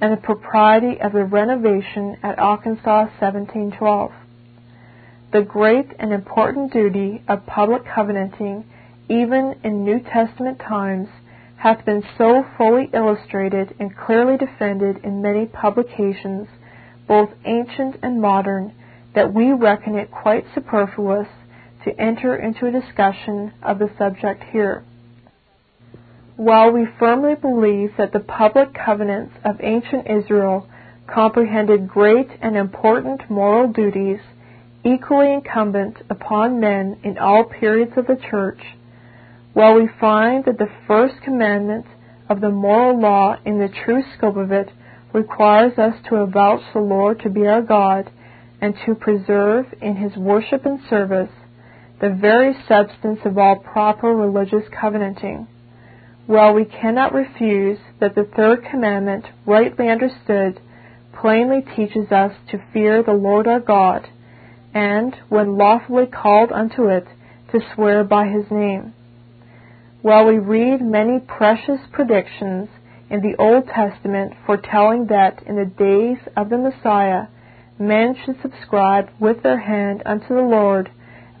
and 0.00 0.12
the 0.12 0.16
propriety 0.20 1.00
of 1.00 1.12
the 1.12 1.24
renovation 1.24 2.16
at 2.22 2.38
Auchensaugh 2.38 3.10
1712. 3.20 4.12
The 5.32 5.42
great 5.42 5.88
and 5.98 6.12
important 6.12 6.72
duty 6.72 7.22
of 7.26 7.46
public 7.46 7.82
covenanting 7.84 8.64
even 9.08 9.54
in 9.64 9.84
New 9.84 10.00
Testament 10.00 10.58
times, 10.58 11.08
hath 11.56 11.84
been 11.84 12.02
so 12.16 12.44
fully 12.56 12.88
illustrated 12.92 13.74
and 13.80 13.96
clearly 13.96 14.36
defended 14.36 14.98
in 15.02 15.22
many 15.22 15.46
publications, 15.46 16.46
both 17.06 17.30
ancient 17.44 17.96
and 18.02 18.20
modern, 18.20 18.72
that 19.14 19.32
we 19.32 19.52
reckon 19.52 19.96
it 19.96 20.10
quite 20.10 20.44
superfluous 20.54 21.26
to 21.88 22.00
enter 22.00 22.36
into 22.36 22.66
a 22.66 22.80
discussion 22.80 23.52
of 23.62 23.78
the 23.78 23.90
subject 23.96 24.44
here. 24.52 24.84
While 26.36 26.70
we 26.70 26.86
firmly 26.98 27.34
believe 27.34 27.92
that 27.96 28.12
the 28.12 28.20
public 28.20 28.74
covenants 28.74 29.34
of 29.44 29.60
ancient 29.60 30.06
Israel 30.06 30.68
comprehended 31.12 31.88
great 31.88 32.28
and 32.42 32.56
important 32.56 33.30
moral 33.30 33.72
duties 33.72 34.20
equally 34.84 35.32
incumbent 35.32 35.96
upon 36.10 36.60
men 36.60 37.00
in 37.02 37.18
all 37.18 37.44
periods 37.44 37.92
of 37.96 38.06
the 38.06 38.18
Church, 38.30 38.60
while 39.54 39.74
we 39.74 39.88
find 39.98 40.44
that 40.44 40.58
the 40.58 40.70
first 40.86 41.14
commandment 41.24 41.86
of 42.28 42.40
the 42.40 42.50
moral 42.50 43.00
law 43.00 43.36
in 43.46 43.58
the 43.58 43.72
true 43.84 44.02
scope 44.16 44.36
of 44.36 44.52
it 44.52 44.68
requires 45.14 45.76
us 45.78 45.94
to 46.08 46.16
avouch 46.16 46.62
the 46.74 46.80
Lord 46.80 47.20
to 47.20 47.30
be 47.30 47.46
our 47.46 47.62
God 47.62 48.10
and 48.60 48.74
to 48.84 48.94
preserve 48.94 49.64
in 49.80 49.96
his 49.96 50.14
worship 50.16 50.66
and 50.66 50.78
service 50.90 51.30
the 52.00 52.10
very 52.10 52.54
substance 52.68 53.20
of 53.24 53.36
all 53.38 53.56
proper 53.56 54.14
religious 54.14 54.68
covenanting. 54.80 55.48
While 56.26 56.54
we 56.54 56.64
cannot 56.64 57.14
refuse 57.14 57.78
that 58.00 58.14
the 58.14 58.28
third 58.36 58.64
commandment, 58.70 59.24
rightly 59.46 59.88
understood, 59.88 60.60
plainly 61.20 61.64
teaches 61.74 62.12
us 62.12 62.32
to 62.50 62.62
fear 62.72 63.02
the 63.02 63.12
Lord 63.12 63.48
our 63.48 63.60
God, 63.60 64.06
and, 64.74 65.16
when 65.28 65.56
lawfully 65.56 66.06
called 66.06 66.52
unto 66.52 66.86
it, 66.88 67.06
to 67.50 67.60
swear 67.74 68.04
by 68.04 68.26
his 68.28 68.44
name. 68.50 68.92
While 70.02 70.26
we 70.26 70.38
read 70.38 70.80
many 70.80 71.18
precious 71.18 71.80
predictions 71.90 72.68
in 73.10 73.22
the 73.22 73.34
Old 73.38 73.66
Testament 73.66 74.34
foretelling 74.46 75.06
that 75.06 75.42
in 75.46 75.56
the 75.56 75.64
days 75.64 76.18
of 76.36 76.50
the 76.50 76.58
Messiah 76.58 77.26
men 77.78 78.14
should 78.24 78.40
subscribe 78.42 79.08
with 79.18 79.42
their 79.42 79.58
hand 79.58 80.02
unto 80.04 80.28
the 80.28 80.42
Lord, 80.42 80.90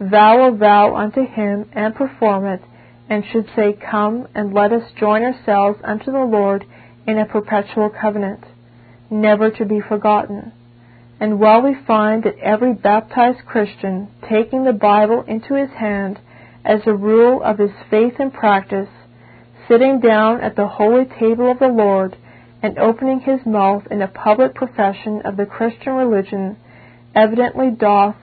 vow 0.00 0.46
a 0.46 0.56
vow 0.56 0.96
unto 0.96 1.24
him, 1.24 1.68
and 1.72 1.94
perform 1.94 2.46
it, 2.46 2.62
and 3.08 3.24
should 3.24 3.46
say, 3.56 3.72
Come 3.72 4.28
and 4.34 4.54
let 4.54 4.72
us 4.72 4.92
join 4.98 5.22
ourselves 5.22 5.78
unto 5.82 6.12
the 6.12 6.24
Lord 6.24 6.64
in 7.06 7.18
a 7.18 7.26
perpetual 7.26 7.90
covenant, 7.90 8.44
never 9.10 9.50
to 9.50 9.64
be 9.64 9.80
forgotten. 9.80 10.52
And 11.20 11.40
while 11.40 11.62
we 11.62 11.74
find 11.86 12.22
that 12.22 12.38
every 12.38 12.74
baptized 12.74 13.44
Christian, 13.46 14.08
taking 14.28 14.64
the 14.64 14.72
Bible 14.72 15.24
into 15.26 15.54
his 15.54 15.70
hand, 15.70 16.20
as 16.64 16.80
a 16.86 16.94
rule 16.94 17.42
of 17.42 17.58
his 17.58 17.70
faith 17.90 18.14
and 18.18 18.32
practice, 18.32 18.88
sitting 19.66 20.00
down 20.00 20.40
at 20.40 20.54
the 20.54 20.68
holy 20.68 21.04
table 21.04 21.50
of 21.50 21.58
the 21.58 21.68
Lord 21.68 22.16
and 22.62 22.78
opening 22.78 23.20
his 23.20 23.40
mouth 23.46 23.84
in 23.90 24.02
a 24.02 24.08
public 24.08 24.54
profession 24.54 25.22
of 25.24 25.36
the 25.36 25.46
Christian 25.46 25.94
religion, 25.94 26.56
evidently 27.14 27.70
doth 27.70 28.16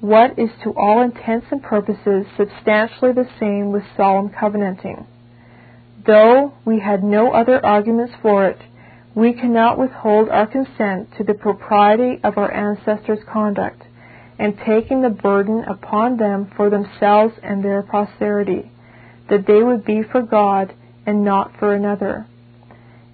what 0.00 0.38
is 0.38 0.50
to 0.64 0.70
all 0.70 1.02
intents 1.02 1.46
and 1.50 1.62
purposes 1.62 2.24
substantially 2.36 3.12
the 3.12 3.28
same 3.38 3.70
with 3.70 3.82
solemn 3.96 4.30
covenanting. 4.30 5.06
Though 6.06 6.54
we 6.64 6.80
had 6.80 7.04
no 7.04 7.32
other 7.32 7.64
arguments 7.64 8.14
for 8.22 8.46
it, 8.46 8.58
we 9.14 9.34
cannot 9.34 9.78
withhold 9.78 10.28
our 10.30 10.46
consent 10.46 11.10
to 11.18 11.24
the 11.24 11.34
propriety 11.34 12.20
of 12.24 12.38
our 12.38 12.50
ancestors' 12.50 13.24
conduct, 13.30 13.82
and 14.38 14.56
taking 14.64 15.02
the 15.02 15.10
burden 15.10 15.64
upon 15.64 16.16
them 16.16 16.50
for 16.56 16.70
themselves 16.70 17.34
and 17.42 17.62
their 17.62 17.82
posterity, 17.82 18.70
that 19.28 19.46
they 19.46 19.62
would 19.62 19.84
be 19.84 20.02
for 20.10 20.22
God 20.22 20.72
and 21.04 21.22
not 21.24 21.52
for 21.58 21.74
another. 21.74 22.26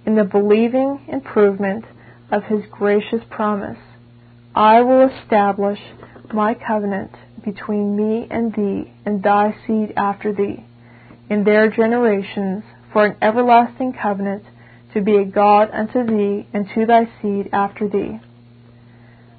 In 0.05 0.15
the 0.15 0.25
believing 0.25 1.05
improvement 1.09 1.85
of 2.31 2.45
his 2.45 2.61
gracious 2.71 3.23
promise, 3.29 3.79
I 4.55 4.83
will 4.83 5.09
establish 5.09 5.81
my 6.33 6.55
covenant 6.55 7.13
between 7.45 7.97
me 7.97 8.27
and 8.31 8.53
thee 8.55 8.93
and 9.05 9.23
thy 9.23 9.55
seed 9.67 9.93
after 9.97 10.33
thee, 10.33 10.65
in 11.29 11.45
their 11.45 11.71
generations, 11.71 12.65
for 12.93 13.05
an 13.05 13.17
everlasting 13.21 13.93
covenant 13.93 14.45
to 14.95 15.01
be 15.01 15.17
a 15.17 15.25
God 15.25 15.71
unto 15.73 16.05
thee 16.05 16.47
and 16.53 16.69
to 16.75 16.87
thy 16.87 17.09
seed 17.21 17.51
after 17.53 17.89
thee. 17.89 18.19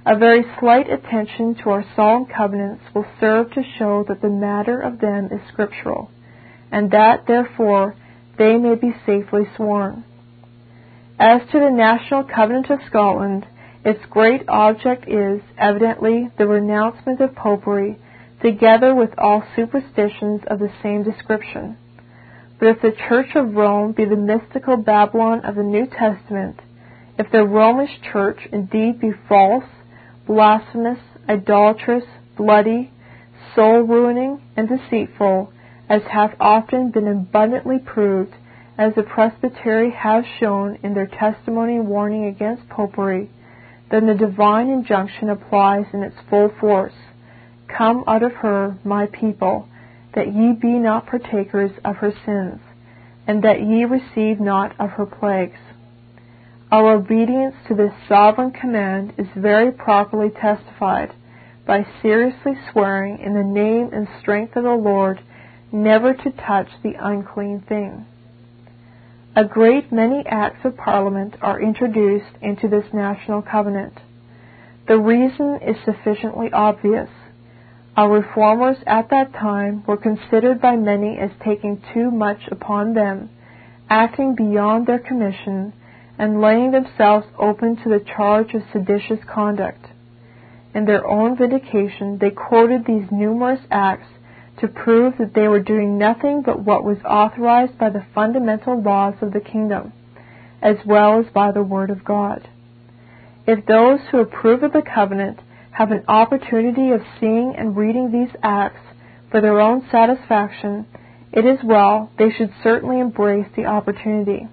A 0.05 0.17
very 0.17 0.45
slight 0.59 0.89
attention 0.89 1.55
to 1.55 1.69
our 1.69 1.83
solemn 1.95 2.25
covenants 2.25 2.83
will 2.95 3.05
serve 3.19 3.51
to 3.51 3.63
show 3.77 4.05
that 4.07 4.21
the 4.21 4.29
matter 4.29 4.79
of 4.79 4.99
them 4.99 5.29
is 5.31 5.41
scriptural, 5.51 6.09
and 6.71 6.91
that, 6.91 7.25
therefore, 7.27 7.95
they 8.37 8.55
may 8.55 8.75
be 8.75 8.95
safely 9.05 9.43
sworn. 9.57 10.05
As 11.19 11.41
to 11.51 11.59
the 11.59 11.71
National 11.71 12.23
Covenant 12.23 12.69
of 12.69 12.79
Scotland, 12.87 13.45
its 13.87 14.05
great 14.09 14.41
object 14.49 15.07
is, 15.07 15.39
evidently, 15.57 16.29
the 16.37 16.45
renouncement 16.45 17.21
of 17.21 17.33
popery, 17.33 17.97
together 18.41 18.93
with 18.93 19.11
all 19.17 19.41
superstitions 19.55 20.41
of 20.47 20.59
the 20.59 20.69
same 20.83 21.03
description. 21.03 21.77
But 22.59 22.67
if 22.67 22.81
the 22.81 22.91
Church 23.07 23.29
of 23.33 23.53
Rome 23.53 23.93
be 23.93 24.03
the 24.03 24.17
mystical 24.17 24.75
Babylon 24.75 25.45
of 25.45 25.55
the 25.55 25.63
New 25.63 25.87
Testament, 25.87 26.59
if 27.17 27.31
the 27.31 27.45
Romish 27.45 28.01
Church 28.11 28.39
indeed 28.51 28.99
be 28.99 29.11
false, 29.29 29.63
blasphemous, 30.27 30.99
idolatrous, 31.29 32.03
bloody, 32.35 32.91
soul 33.55 33.83
ruining, 33.83 34.41
and 34.57 34.67
deceitful, 34.67 35.53
as 35.87 36.01
hath 36.11 36.35
often 36.41 36.91
been 36.91 37.07
abundantly 37.07 37.79
proved, 37.79 38.33
as 38.77 38.93
the 38.95 39.03
Presbytery 39.03 39.91
have 39.91 40.25
shown 40.41 40.77
in 40.83 40.93
their 40.93 41.07
testimony 41.07 41.79
warning 41.79 42.25
against 42.25 42.67
popery, 42.67 43.29
then 43.89 44.07
the 44.07 44.13
divine 44.13 44.69
injunction 44.69 45.29
applies 45.29 45.85
in 45.93 46.03
its 46.03 46.15
full 46.29 46.51
force. 46.59 46.93
Come 47.67 48.03
out 48.07 48.23
of 48.23 48.33
her, 48.33 48.77
my 48.83 49.07
people, 49.07 49.67
that 50.15 50.33
ye 50.33 50.53
be 50.53 50.79
not 50.79 51.07
partakers 51.07 51.71
of 51.85 51.97
her 51.97 52.13
sins, 52.25 52.59
and 53.27 53.43
that 53.43 53.61
ye 53.61 53.85
receive 53.85 54.39
not 54.39 54.79
of 54.79 54.91
her 54.91 55.05
plagues. 55.05 55.59
Our 56.71 56.95
obedience 56.95 57.55
to 57.67 57.75
this 57.75 57.93
sovereign 58.09 58.51
command 58.51 59.13
is 59.17 59.27
very 59.35 59.71
properly 59.71 60.29
testified 60.29 61.13
by 61.65 61.85
seriously 62.01 62.53
swearing 62.71 63.19
in 63.19 63.33
the 63.33 63.43
name 63.43 63.89
and 63.93 64.07
strength 64.19 64.55
of 64.55 64.63
the 64.63 64.71
Lord 64.71 65.21
never 65.71 66.13
to 66.13 66.31
touch 66.31 66.67
the 66.83 66.93
unclean 66.99 67.63
thing. 67.67 68.05
A 69.37 69.45
great 69.45 69.91
many 69.91 70.25
Acts 70.25 70.65
of 70.65 70.75
Parliament 70.77 71.35
are 71.43 71.61
introduced 71.61 72.35
into 72.41 72.67
this 72.67 72.91
national 72.91 73.43
covenant. 73.43 73.93
The 74.87 74.97
reason 74.97 75.59
is 75.61 75.75
sufficiently 75.85 76.51
obvious. 76.51 77.07
Our 77.95 78.09
reformers 78.09 78.77
at 78.87 79.11
that 79.11 79.33
time 79.33 79.83
were 79.85 79.95
considered 79.95 80.59
by 80.59 80.75
many 80.75 81.19
as 81.19 81.29
taking 81.45 81.83
too 81.93 82.09
much 82.09 82.47
upon 82.49 82.95
them, 82.95 83.29
acting 83.91 84.33
beyond 84.33 84.87
their 84.87 84.97
commission, 84.97 85.71
and 86.17 86.41
laying 86.41 86.71
themselves 86.71 87.27
open 87.37 87.75
to 87.83 87.89
the 87.89 88.03
charge 88.15 88.55
of 88.55 88.63
seditious 88.73 89.19
conduct. 89.31 89.85
In 90.73 90.85
their 90.85 91.05
own 91.05 91.37
vindication, 91.37 92.17
they 92.17 92.31
quoted 92.31 92.87
these 92.87 93.11
numerous 93.11 93.61
acts 93.69 94.07
to 94.59 94.67
prove 94.67 95.13
that 95.19 95.33
they 95.33 95.47
were 95.47 95.61
doing 95.61 95.97
nothing 95.97 96.41
but 96.45 96.63
what 96.63 96.83
was 96.83 96.97
authorized 97.05 97.77
by 97.77 97.89
the 97.89 98.05
fundamental 98.15 98.81
laws 98.81 99.13
of 99.21 99.31
the 99.33 99.39
kingdom, 99.39 99.93
as 100.61 100.77
well 100.85 101.19
as 101.19 101.31
by 101.33 101.51
the 101.51 101.63
Word 101.63 101.89
of 101.89 102.03
God. 102.03 102.47
If 103.45 103.65
those 103.65 103.99
who 104.11 104.19
approve 104.19 104.63
of 104.63 104.73
the 104.73 104.81
covenant 104.81 105.39
have 105.71 105.91
an 105.91 106.03
opportunity 106.07 106.91
of 106.91 107.01
seeing 107.19 107.53
and 107.55 107.77
reading 107.77 108.11
these 108.11 108.35
acts 108.41 108.81
for 109.29 109.41
their 109.41 109.61
own 109.61 109.87
satisfaction, 109.91 110.87
it 111.31 111.45
is 111.45 111.59
well, 111.63 112.09
they 112.17 112.31
should 112.31 112.51
certainly 112.63 112.99
embrace 112.99 113.47
the 113.55 113.65
opportunity. 113.65 114.47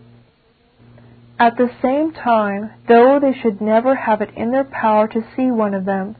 At 1.39 1.57
the 1.57 1.71
same 1.83 2.13
time, 2.13 2.71
though 2.87 3.19
they 3.21 3.37
should 3.41 3.61
never 3.61 3.95
have 3.95 4.21
it 4.21 4.31
in 4.37 4.53
their 4.53 4.65
power 4.65 5.09
to 5.09 5.27
see 5.35 5.51
one 5.51 5.75
of 5.75 5.85
them, 5.85 6.15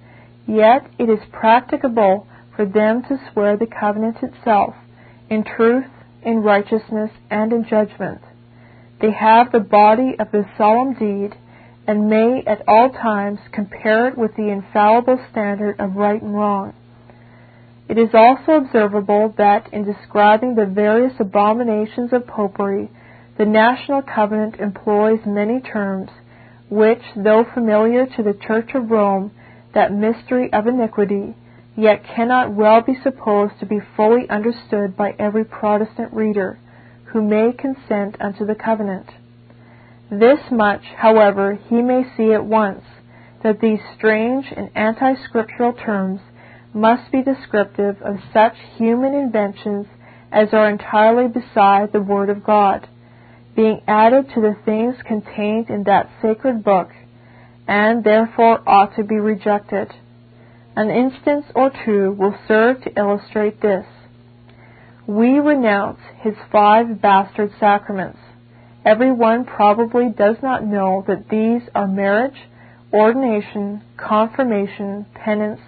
yet 0.47 0.87
it 0.99 1.09
is 1.09 1.21
practicable 1.31 2.27
for 2.57 2.65
them 2.65 3.03
to 3.03 3.19
swear 3.33 3.57
the 3.57 3.67
covenant 3.67 4.17
itself, 4.23 4.75
in 5.29 5.45
truth, 5.45 5.87
in 6.23 6.43
righteousness, 6.43 7.11
and 7.31 7.53
in 7.53 7.67
judgment. 7.69 8.21
They 9.01 9.13
have 9.13 9.53
the 9.53 9.61
body 9.61 10.15
of 10.19 10.31
the 10.31 10.45
solemn 10.57 10.95
deed, 10.95 11.37
and 11.87 12.09
may 12.09 12.43
at 12.47 12.63
all 12.67 12.91
times 12.91 13.39
compare 13.53 14.09
it 14.09 14.17
with 14.17 14.35
the 14.37 14.49
infallible 14.49 15.21
standard 15.31 15.79
of 15.79 15.97
right 15.97 16.23
and 16.23 16.35
wrong. 16.35 16.73
It 17.89 17.99
is 17.99 18.15
also 18.15 18.53
observable 18.53 19.35
that 19.37 19.73
in 19.73 19.85
describing 19.85 20.55
the 20.55 20.65
various 20.65 21.13
abominations 21.21 22.13
of 22.13 22.27
popery, 22.27 22.89
the 23.37 23.45
National 23.45 24.01
Covenant 24.01 24.57
employs 24.57 25.21
many 25.27 25.61
terms, 25.61 26.09
which, 26.71 27.03
though 27.17 27.45
familiar 27.53 28.07
to 28.07 28.23
the 28.23 28.39
Church 28.47 28.71
of 28.75 28.91
Rome, 28.91 29.33
that 29.75 29.93
mystery 29.93 30.51
of 30.53 30.67
iniquity, 30.67 31.35
yet 31.77 32.05
cannot 32.05 32.55
well 32.55 32.81
be 32.81 32.95
supposed 33.03 33.59
to 33.61 33.67
be 33.67 33.81
fully 33.97 34.29
understood 34.31 34.97
by 34.97 35.15
every 35.19 35.45
Protestant 35.45 36.13
reader, 36.13 36.59
who 37.07 37.23
may 37.23 37.53
consent 37.53 38.17
unto 38.21 38.47
the 38.47 38.55
covenant. 38.55 39.09
This 40.11 40.39
much, 40.51 40.83
however, 40.97 41.59
he 41.69 41.83
may 41.83 42.05
see 42.17 42.33
at 42.33 42.45
once, 42.45 42.85
that 43.43 43.61
these 43.61 43.81
strange 43.97 44.47
and 44.57 44.71
anti-scriptural 44.75 45.73
terms 45.73 46.21
must 46.73 47.11
be 47.13 47.23
descriptive 47.23 48.01
of 48.03 48.17
such 48.33 48.55
human 48.77 49.15
inventions 49.15 49.87
as 50.33 50.49
are 50.53 50.69
entirely 50.69 51.29
beside 51.29 51.93
the 51.93 52.01
Word 52.01 52.29
of 52.31 52.43
God, 52.43 52.89
being 53.55 53.81
added 53.87 54.29
to 54.35 54.41
the 54.41 54.57
things 54.65 54.97
contained 55.07 55.71
in 55.71 55.85
that 55.85 56.11
sacred 56.21 56.65
book, 56.65 56.91
and 57.69 58.03
therefore 58.03 58.61
ought 58.69 58.97
to 58.97 59.05
be 59.05 59.17
rejected. 59.17 59.93
An 60.77 60.91
instance 60.91 61.47
or 61.55 61.71
two 61.85 62.13
will 62.13 62.37
serve 62.49 62.83
to 62.83 62.99
illustrate 62.99 63.61
this. 63.61 63.87
We 65.07 65.39
renounce 65.39 66.01
his 66.23 66.35
five 66.51 67.01
bastard 67.01 67.53
sacraments, 67.61 68.19
Every 68.85 69.13
one 69.13 69.47
probably 69.47 70.11
does 70.11 70.37
not 70.43 70.67
know 70.67 71.05
that 71.07 71.31
these 71.31 71.63
are 71.75 71.89
marriage, 71.89 72.37
ordination, 72.93 73.83
confirmation, 73.97 75.07
penance, 75.15 75.61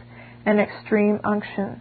and 0.45 0.61
extreme 0.61 1.21
unction. 1.25 1.81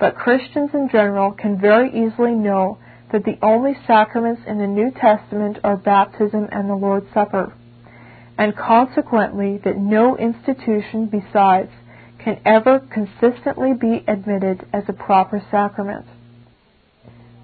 But 0.00 0.16
Christians 0.16 0.70
in 0.72 0.88
general 0.90 1.32
can 1.32 1.60
very 1.60 1.90
easily 1.90 2.32
know 2.32 2.78
that 3.12 3.24
the 3.24 3.38
only 3.42 3.74
sacraments 3.86 4.42
in 4.46 4.58
the 4.58 4.66
New 4.66 4.90
Testament 4.90 5.58
are 5.62 5.76
baptism 5.76 6.48
and 6.50 6.68
the 6.68 6.74
Lord's 6.74 7.12
Supper, 7.12 7.52
and 8.38 8.56
consequently 8.56 9.60
that 9.64 9.76
no 9.76 10.16
institution 10.16 11.06
besides 11.06 11.70
can 12.24 12.40
ever 12.46 12.80
consistently 12.80 13.74
be 13.74 14.02
admitted 14.08 14.66
as 14.72 14.84
a 14.88 14.92
proper 14.92 15.42
sacrament. 15.50 16.06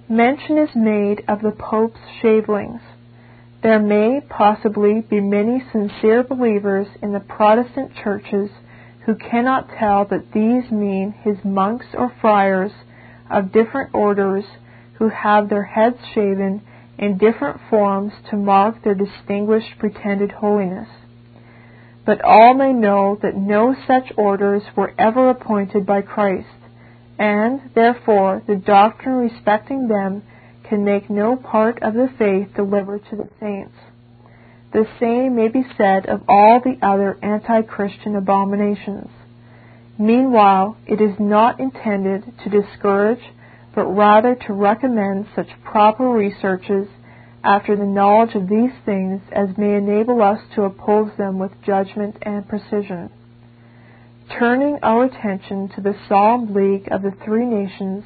Mention 0.09 0.57
is 0.59 0.71
made 0.75 1.23
of 1.29 1.43
the 1.43 1.53
Pope's 1.53 2.01
shavelings. 2.21 2.81
There 3.63 3.79
may 3.79 4.23
possibly 4.27 5.03
be 5.03 5.21
many 5.21 5.63
sincere 5.71 6.25
believers 6.25 6.87
in 7.03 7.13
the 7.13 7.21
Protestant 7.21 7.93
churches 8.03 8.51
who 9.05 9.15
cannot 9.15 9.69
tell 9.79 10.07
that 10.07 10.33
these 10.33 10.71
mean 10.71 11.13
his 11.23 11.37
monks 11.45 11.87
or 11.95 12.13
friars 12.21 12.73
of 13.31 13.53
different 13.53 13.95
orders 13.95 14.45
who 14.95 15.11
have 15.11 15.49
their 15.49 15.65
heads 15.65 15.99
shaven 16.15 16.63
in 16.99 17.19
different 17.19 17.61
forms 17.69 18.13
to 18.31 18.37
mark 18.37 18.83
their 18.83 18.95
distinguished 18.95 19.79
pretended 19.79 20.33
holiness. 20.33 20.89
But 22.05 22.23
all 22.23 22.55
may 22.55 22.73
know 22.73 23.19
that 23.23 23.37
no 23.37 23.75
such 23.87 24.13
orders 24.17 24.63
were 24.77 24.93
ever 24.99 25.29
appointed 25.29 25.85
by 25.85 26.03
Christ, 26.03 26.47
and, 27.19 27.61
therefore, 27.75 28.43
the 28.47 28.57
doctrine 28.57 29.17
respecting 29.17 29.89
them 29.89 30.23
can 30.65 30.85
make 30.85 31.11
no 31.11 31.37
part 31.37 31.83
of 31.83 31.95
the 31.95 32.09
faith 32.19 32.55
delivered 32.55 33.05
to 33.11 33.17
the 33.17 33.29
saints. 33.39 33.75
The 34.73 34.87
same 35.01 35.35
may 35.35 35.49
be 35.49 35.65
said 35.77 36.07
of 36.07 36.23
all 36.29 36.61
the 36.61 36.79
other 36.81 37.19
anti 37.23 37.63
Christian 37.63 38.15
abominations. 38.17 39.11
Meanwhile, 39.99 40.77
it 40.87 41.01
is 41.01 41.19
not 41.19 41.61
intended 41.61 42.33
to 42.43 42.49
discourage, 42.49 43.23
but 43.75 43.85
rather 43.85 44.35
to 44.35 44.53
recommend 44.53 45.27
such 45.35 45.49
proper 45.65 46.09
researches 46.09 46.89
after 47.43 47.75
the 47.77 47.85
knowledge 47.85 48.35
of 48.35 48.49
these 48.49 48.73
things 48.85 49.23
as 49.33 49.57
may 49.57 49.75
enable 49.75 50.23
us 50.23 50.41
to 50.55 50.63
oppose 50.63 51.11
them 51.17 51.39
with 51.39 51.51
judgment 51.65 52.17
and 52.23 52.47
precision. 52.49 53.11
Turning 54.39 54.79
our 54.83 55.05
attention 55.05 55.69
to 55.75 55.81
the 55.81 55.95
Solemn 56.09 56.55
League 56.55 56.89
of 56.93 57.03
the 57.03 57.13
Three 57.25 57.47
Nations, 57.47 58.05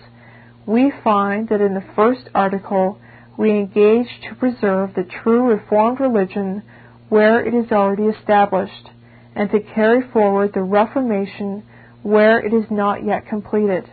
we 0.67 0.93
find 1.03 1.49
that 1.49 1.61
in 1.61 1.75
the 1.75 1.85
first 1.95 2.29
article 2.35 2.99
we 3.37 3.51
engage 3.51 4.09
to 4.29 4.35
preserve 4.37 4.95
the 4.95 5.07
true 5.23 5.49
Reformed 5.49 6.01
religion 6.01 6.63
where 7.09 7.45
it 7.45 7.53
is 7.53 7.71
already 7.71 8.05
established, 8.05 8.89
and 9.37 9.51
to 9.51 9.61
carry 9.61 10.01
forward 10.13 10.53
the 10.55 10.63
Reformation 10.63 11.63
where 12.03 12.45
it 12.45 12.55
is 12.55 12.65
not 12.71 13.05
yet 13.05 13.27
completed. 13.27 13.85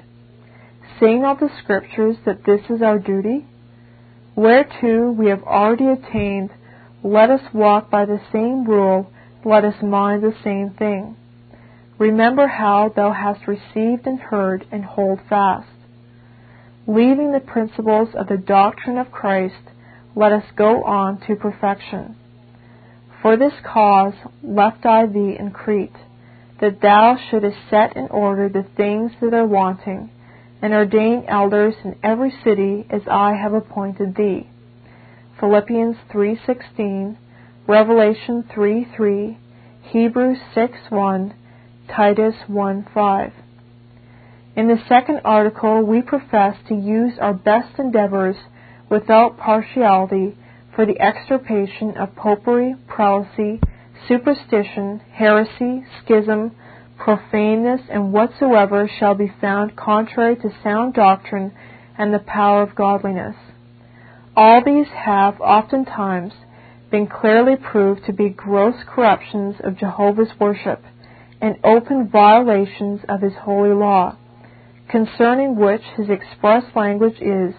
Saying 0.99 1.25
of 1.25 1.39
the 1.39 1.49
Scriptures 1.63 2.15
that 2.25 2.45
this 2.45 2.61
is 2.69 2.81
our 2.81 2.99
duty? 2.99 3.45
Whereto 4.41 5.11
we 5.11 5.27
have 5.27 5.43
already 5.43 5.85
attained, 5.85 6.49
let 7.03 7.29
us 7.29 7.53
walk 7.53 7.91
by 7.91 8.05
the 8.05 8.19
same 8.33 8.65
rule, 8.65 9.11
let 9.45 9.63
us 9.63 9.83
mind 9.83 10.23
the 10.23 10.33
same 10.43 10.71
thing. 10.71 11.15
Remember 11.99 12.47
how 12.47 12.89
thou 12.89 13.11
hast 13.11 13.47
received 13.47 14.07
and 14.07 14.19
heard, 14.19 14.65
and 14.71 14.83
hold 14.83 15.19
fast. 15.29 15.69
Leaving 16.87 17.31
the 17.31 17.39
principles 17.39 18.15
of 18.15 18.29
the 18.29 18.37
doctrine 18.37 18.97
of 18.97 19.11
Christ, 19.11 19.61
let 20.15 20.31
us 20.31 20.45
go 20.55 20.83
on 20.85 21.21
to 21.27 21.35
perfection. 21.35 22.15
For 23.21 23.37
this 23.37 23.53
cause 23.63 24.15
left 24.41 24.87
I 24.87 25.05
thee 25.05 25.37
in 25.37 25.51
Crete, 25.51 25.97
that 26.59 26.81
thou 26.81 27.15
shouldest 27.29 27.59
set 27.69 27.95
in 27.95 28.07
order 28.07 28.49
the 28.49 28.65
things 28.75 29.11
that 29.21 29.35
are 29.35 29.45
wanting, 29.45 30.09
and 30.61 30.73
ordain 30.73 31.25
elders 31.27 31.75
in 31.83 31.95
every 32.03 32.31
city 32.43 32.85
as 32.89 33.01
I 33.09 33.33
have 33.33 33.53
appointed 33.53 34.15
thee. 34.15 34.47
Philippians 35.39 35.97
3:16, 36.11 37.17
Revelation 37.67 38.43
3:3, 38.43 39.37
Hebrews 39.81 40.39
6:1, 40.55 41.33
Titus 41.87 42.35
1:5. 42.47 43.31
In 44.55 44.67
the 44.67 44.83
second 44.87 45.21
article, 45.25 45.81
we 45.81 46.01
profess 46.01 46.57
to 46.67 46.75
use 46.75 47.17
our 47.19 47.33
best 47.33 47.79
endeavors 47.79 48.35
without 48.89 49.37
partiality 49.37 50.35
for 50.75 50.85
the 50.85 50.99
extirpation 50.99 51.97
of 51.97 52.15
popery, 52.15 52.75
prelacy, 52.87 53.61
superstition, 54.07 55.01
heresy, 55.13 55.85
schism, 56.03 56.51
profaneness, 57.03 57.81
and 57.89 58.13
whatsoever 58.13 58.89
shall 58.99 59.15
be 59.15 59.33
found 59.41 59.75
contrary 59.75 60.35
to 60.35 60.53
sound 60.63 60.93
doctrine 60.93 61.51
and 61.97 62.13
the 62.13 62.19
power 62.19 62.61
of 62.61 62.75
godliness. 62.75 63.35
All 64.35 64.63
these 64.63 64.87
have 64.87 65.41
oftentimes 65.41 66.31
been 66.91 67.07
clearly 67.07 67.55
proved 67.55 68.05
to 68.05 68.13
be 68.13 68.29
gross 68.29 68.75
corruptions 68.87 69.55
of 69.63 69.77
Jehovah's 69.77 70.31
worship 70.39 70.83
and 71.41 71.55
open 71.63 72.09
violations 72.09 73.01
of 73.09 73.21
his 73.21 73.33
holy 73.41 73.73
law, 73.73 74.15
concerning 74.87 75.55
which 75.55 75.81
his 75.97 76.07
express 76.09 76.63
language 76.75 77.19
is, 77.19 77.55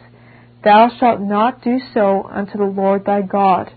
Thou 0.62 0.88
shalt 1.00 1.20
not 1.20 1.62
do 1.62 1.80
so 1.92 2.28
unto 2.30 2.58
the 2.58 2.64
Lord 2.64 3.04
thy 3.04 3.22
God. 3.22 3.72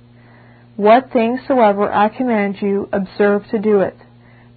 What 0.76 1.11
things 1.11 1.39
soever 1.47 1.91
I 1.91 2.09
command 2.09 2.57
you, 2.61 2.88
observe 2.93 3.47
to 3.49 3.57
do 3.57 3.80
it. 3.80 3.97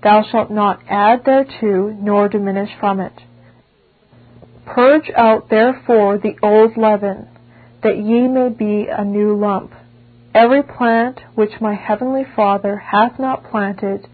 Thou 0.02 0.22
shalt 0.22 0.50
not 0.50 0.80
add 0.88 1.24
thereto, 1.24 1.88
nor 2.00 2.28
diminish 2.28 2.70
from 2.78 3.00
it. 3.00 3.12
Purge 4.64 5.10
out 5.16 5.48
therefore 5.48 6.18
the 6.18 6.36
old 6.42 6.76
leaven, 6.76 7.28
that 7.82 7.96
ye 7.96 8.28
may 8.28 8.48
be 8.48 8.86
a 8.88 9.04
new 9.04 9.34
lump. 9.34 9.72
Every 10.34 10.62
plant 10.62 11.20
which 11.34 11.60
my 11.60 11.74
heavenly 11.74 12.24
Father 12.36 12.76
hath 12.76 13.18
not 13.18 13.44
planted, 13.50 14.06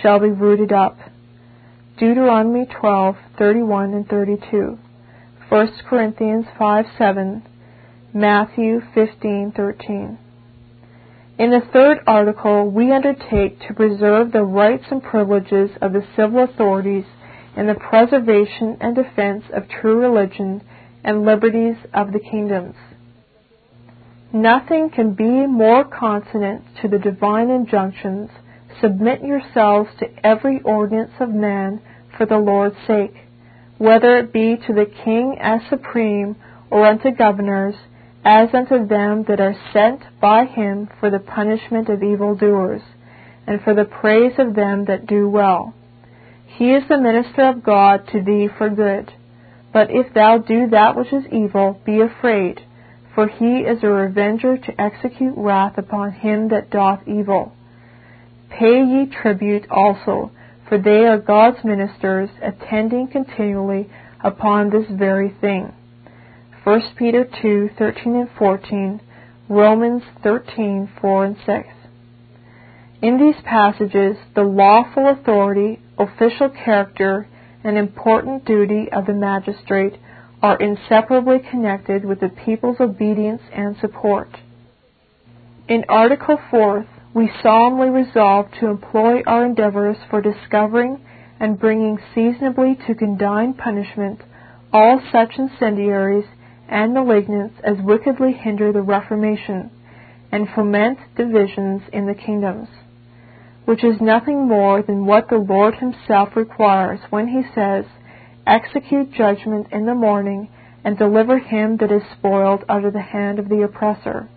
shall 0.00 0.20
be 0.20 0.28
rooted 0.28 0.72
up. 0.72 0.98
Deuteronomy 1.96 2.66
12:31 2.66 3.94
and 3.94 4.08
32. 4.08 4.78
1 5.48 5.68
Corinthians 5.88 6.46
5:7. 6.58 7.42
Matthew 8.12 8.80
15:13. 8.94 10.18
In 11.38 11.50
the 11.50 11.62
third 11.72 11.98
article, 12.06 12.70
we 12.70 12.92
undertake 12.92 13.60
to 13.66 13.74
preserve 13.74 14.32
the 14.32 14.44
rights 14.44 14.84
and 14.90 15.02
privileges 15.02 15.70
of 15.82 15.92
the 15.92 16.06
civil 16.16 16.44
authorities 16.44 17.04
in 17.56 17.66
the 17.66 17.74
preservation 17.74 18.76
and 18.80 18.94
defense 18.94 19.44
of 19.52 19.68
true 19.68 19.98
religion 20.00 20.62
and 21.02 21.24
liberties 21.24 21.76
of 21.92 22.12
the 22.12 22.20
kingdoms. 22.20 22.76
Nothing 24.32 24.90
can 24.90 25.14
be 25.14 25.46
more 25.46 25.84
consonant 25.84 26.62
to 26.82 26.88
the 26.88 26.98
divine 26.98 27.50
injunctions 27.50 28.30
Submit 28.80 29.22
yourselves 29.22 29.90
to 30.00 30.06
every 30.26 30.60
ordinance 30.62 31.12
of 31.20 31.30
man 31.30 31.80
for 32.16 32.26
the 32.26 32.38
Lord's 32.38 32.76
sake, 32.86 33.14
whether 33.78 34.18
it 34.18 34.32
be 34.32 34.56
to 34.56 34.72
the 34.72 34.90
king 35.04 35.36
as 35.40 35.60
supreme, 35.68 36.36
or 36.70 36.86
unto 36.86 37.10
governors, 37.12 37.76
as 38.24 38.48
unto 38.54 38.86
them 38.86 39.24
that 39.28 39.40
are 39.40 39.56
sent 39.72 40.02
by 40.20 40.46
him 40.46 40.88
for 40.98 41.10
the 41.10 41.18
punishment 41.18 41.88
of 41.88 42.02
evildoers, 42.02 42.82
and 43.46 43.60
for 43.62 43.74
the 43.74 43.84
praise 43.84 44.32
of 44.38 44.54
them 44.54 44.86
that 44.86 45.06
do 45.06 45.28
well. 45.28 45.74
He 46.46 46.72
is 46.72 46.84
the 46.88 46.98
minister 46.98 47.42
of 47.42 47.62
God 47.62 48.08
to 48.12 48.22
thee 48.22 48.48
for 48.56 48.70
good. 48.70 49.12
But 49.72 49.90
if 49.90 50.14
thou 50.14 50.38
do 50.38 50.68
that 50.70 50.96
which 50.96 51.12
is 51.12 51.24
evil, 51.32 51.80
be 51.84 52.00
afraid, 52.00 52.60
for 53.14 53.26
he 53.26 53.58
is 53.58 53.82
a 53.82 53.88
revenger 53.88 54.56
to 54.56 54.80
execute 54.80 55.34
wrath 55.36 55.76
upon 55.76 56.12
him 56.12 56.48
that 56.48 56.70
doth 56.70 57.00
evil. 57.06 57.52
Pay 58.50 58.84
ye 58.84 59.06
tribute 59.06 59.66
also, 59.70 60.30
for 60.68 60.78
they 60.78 61.04
are 61.06 61.18
God's 61.18 61.64
ministers, 61.64 62.30
attending 62.40 63.08
continually 63.08 63.90
upon 64.22 64.70
this 64.70 64.86
very 64.90 65.34
thing. 65.40 65.72
1 66.64 66.80
Peter 66.96 67.28
2 67.42 67.68
13 67.76 68.16
and 68.16 68.30
14, 68.38 69.00
Romans 69.50 70.02
13 70.22 70.90
4 70.98 71.24
and 71.26 71.36
6. 71.44 71.68
In 73.02 73.18
these 73.18 73.42
passages, 73.44 74.16
the 74.34 74.44
lawful 74.44 75.10
authority, 75.10 75.78
official 75.98 76.48
character, 76.48 77.28
and 77.62 77.76
important 77.76 78.46
duty 78.46 78.88
of 78.90 79.04
the 79.04 79.12
magistrate 79.12 80.00
are 80.40 80.56
inseparably 80.56 81.38
connected 81.50 82.02
with 82.02 82.20
the 82.20 82.30
people's 82.30 82.80
obedience 82.80 83.42
and 83.52 83.76
support. 83.82 84.30
In 85.68 85.84
Article 85.90 86.38
4, 86.50 86.86
we 87.12 87.30
solemnly 87.42 87.90
resolve 87.90 88.46
to 88.60 88.68
employ 88.68 89.20
our 89.26 89.44
endeavors 89.44 89.98
for 90.08 90.22
discovering 90.22 91.04
and 91.38 91.60
bringing 91.60 91.98
seasonably 92.14 92.78
to 92.86 92.94
condign 92.94 93.52
punishment 93.52 94.22
all 94.72 95.02
such 95.12 95.32
incendiaries 95.36 96.24
and 96.68 96.94
malignants 96.94 97.54
as 97.62 97.76
wickedly 97.82 98.32
hinder 98.32 98.72
the 98.72 98.82
Reformation 98.82 99.70
and 100.32 100.48
foment 100.54 100.98
divisions 101.16 101.82
in 101.92 102.06
the 102.06 102.14
kingdoms, 102.14 102.68
which 103.64 103.84
is 103.84 104.00
nothing 104.00 104.48
more 104.48 104.82
than 104.82 105.06
what 105.06 105.28
the 105.28 105.36
Lord 105.36 105.74
Himself 105.76 106.36
requires 106.36 107.00
when 107.10 107.28
He 107.28 107.42
says, 107.54 107.84
Execute 108.46 109.12
judgment 109.12 109.68
in 109.72 109.86
the 109.86 109.94
morning 109.94 110.50
and 110.84 110.98
deliver 110.98 111.38
him 111.38 111.78
that 111.78 111.90
is 111.90 112.02
spoiled 112.18 112.62
of 112.68 112.92
the 112.92 113.00
hand 113.00 113.38
of 113.38 113.48
the 113.48 113.62
oppressor. 113.62 114.28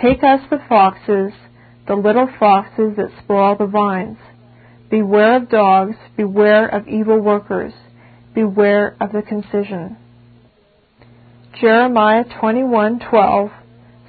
Take 0.00 0.24
us 0.24 0.40
the 0.50 0.62
foxes 0.66 1.32
the 1.86 1.94
little 1.94 2.28
foxes 2.38 2.96
that 2.96 3.10
spoil 3.22 3.56
the 3.56 3.66
vines. 3.66 4.18
Beware 4.90 5.36
of 5.36 5.48
dogs, 5.48 5.96
beware 6.16 6.68
of 6.68 6.86
evil 6.86 7.18
workers, 7.18 7.72
beware 8.34 8.96
of 9.00 9.12
the 9.12 9.22
concision. 9.22 9.96
Jeremiah 11.60 12.24
21:12, 12.24 13.50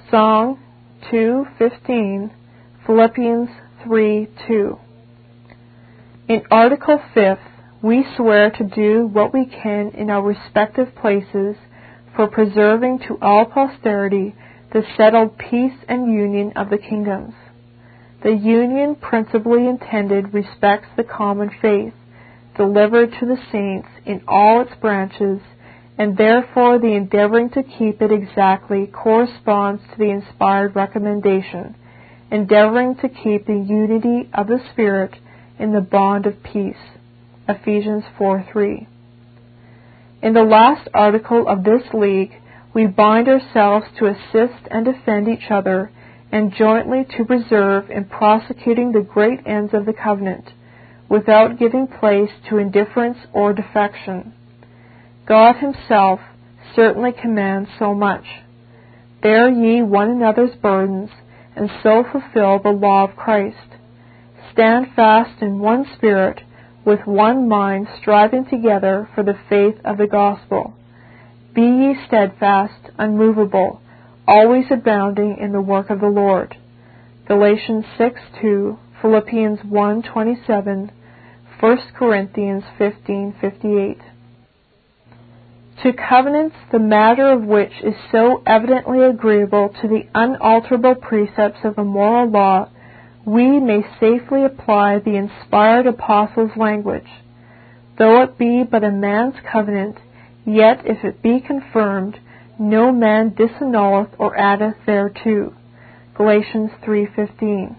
Song 0.09 0.59
2:15, 1.11 2.31
Philippians 2.85 3.49
3:2. 3.85 4.79
In 6.29 6.41
Article 6.49 7.01
5th, 7.13 7.39
we 7.81 8.05
swear 8.15 8.49
to 8.51 8.63
do 8.63 9.07
what 9.07 9.33
we 9.33 9.45
can 9.45 9.89
in 9.89 10.09
our 10.09 10.21
respective 10.23 10.95
places 10.95 11.57
for 12.15 12.27
preserving 12.27 12.99
to 12.99 13.19
all 13.21 13.45
posterity 13.45 14.33
the 14.71 14.83
settled 14.95 15.37
peace 15.37 15.77
and 15.89 16.13
union 16.13 16.53
of 16.55 16.69
the 16.69 16.77
kingdoms. 16.77 17.33
The 18.23 18.33
union 18.33 18.95
principally 18.95 19.67
intended 19.67 20.33
respects 20.33 20.87
the 20.95 21.03
common 21.03 21.49
faith, 21.61 21.93
delivered 22.55 23.11
to 23.19 23.25
the 23.25 23.37
saints 23.51 23.89
in 24.05 24.23
all 24.29 24.61
its 24.61 24.73
branches, 24.75 25.41
and 25.97 26.17
therefore 26.17 26.79
the 26.79 26.93
endeavoring 26.93 27.49
to 27.51 27.63
keep 27.63 28.01
it 28.01 28.11
exactly 28.11 28.87
corresponds 28.87 29.81
to 29.91 29.97
the 29.97 30.09
inspired 30.09 30.75
recommendation, 30.75 31.75
endeavoring 32.31 32.95
to 32.95 33.09
keep 33.09 33.45
the 33.45 33.53
unity 33.53 34.29
of 34.33 34.47
the 34.47 34.59
Spirit 34.71 35.15
in 35.59 35.71
the 35.71 35.81
bond 35.81 36.25
of 36.25 36.41
peace. 36.43 36.75
Ephesians 37.47 38.03
4:3. 38.17 38.87
In 40.21 40.33
the 40.33 40.43
last 40.43 40.87
article 40.93 41.47
of 41.47 41.63
this 41.63 41.83
league, 41.93 42.33
we 42.73 42.87
bind 42.87 43.27
ourselves 43.27 43.85
to 43.97 44.07
assist 44.07 44.67
and 44.71 44.85
defend 44.85 45.27
each 45.27 45.51
other 45.51 45.91
and 46.31 46.53
jointly 46.53 47.05
to 47.15 47.25
preserve 47.25 47.91
in 47.91 48.05
prosecuting 48.05 48.91
the 48.91 49.01
great 49.01 49.41
ends 49.45 49.73
of 49.73 49.85
the 49.85 49.93
covenant, 49.93 50.51
without 51.07 51.59
giving 51.59 51.85
place 51.85 52.31
to 52.49 52.57
indifference 52.57 53.19
or 53.33 53.53
defection. 53.53 54.33
God 55.27 55.55
himself 55.57 56.19
certainly 56.75 57.11
commands 57.11 57.69
so 57.79 57.93
much. 57.93 58.25
Bear 59.21 59.49
ye 59.49 59.81
one 59.81 60.09
another's 60.09 60.55
burdens, 60.61 61.09
and 61.55 61.69
so 61.81 62.03
fulfill 62.03 62.59
the 62.59 62.69
law 62.69 63.05
of 63.05 63.15
Christ. 63.15 63.77
Stand 64.51 64.87
fast 64.95 65.41
in 65.41 65.59
one 65.59 65.85
spirit, 65.95 66.41
with 66.85 66.99
one 67.05 67.47
mind 67.47 67.87
striving 68.01 68.45
together 68.45 69.07
for 69.15 69.23
the 69.23 69.39
faith 69.49 69.75
of 69.85 69.97
the 69.97 70.07
gospel. 70.07 70.73
Be 71.53 71.61
ye 71.61 71.95
steadfast, 72.07 72.89
unmovable, 72.97 73.81
always 74.27 74.65
abounding 74.71 75.37
in 75.39 75.53
the 75.53 75.61
work 75.61 75.89
of 75.89 76.01
the 76.01 76.07
Lord. 76.07 76.57
Galatians 77.27 77.85
6 77.97 78.19
2, 78.41 78.77
Philippians 79.01 79.59
1 79.63 80.03
27, 80.03 80.91
1 81.59 81.77
Corinthians 81.97 82.63
15 82.77 83.35
58. 83.39 83.97
To 85.81 85.91
covenants, 85.91 86.55
the 86.71 86.79
matter 86.79 87.31
of 87.31 87.43
which 87.43 87.73
is 87.83 87.95
so 88.11 88.43
evidently 88.45 89.03
agreeable 89.03 89.69
to 89.81 89.87
the 89.87 90.07
unalterable 90.13 90.95
precepts 90.95 91.65
of 91.65 91.75
the 91.75 91.83
moral 91.83 92.29
law, 92.29 92.69
we 93.25 93.59
may 93.59 93.85
safely 93.99 94.45
apply 94.45 94.99
the 94.99 95.15
inspired 95.15 95.87
apostle's 95.87 96.55
language. 96.55 97.09
Though 97.97 98.21
it 98.21 98.37
be 98.37 98.63
but 98.63 98.83
a 98.83 98.91
man's 98.91 99.35
covenant, 99.51 99.97
Yet 100.45 100.85
if 100.85 101.05
it 101.05 101.21
be 101.21 101.39
confirmed, 101.39 102.19
no 102.59 102.91
man 102.91 103.31
disannulleth 103.31 104.09
or 104.17 104.37
addeth 104.37 104.75
thereto. 104.85 105.53
Galatians 106.15 106.71
3:15. 106.83 107.75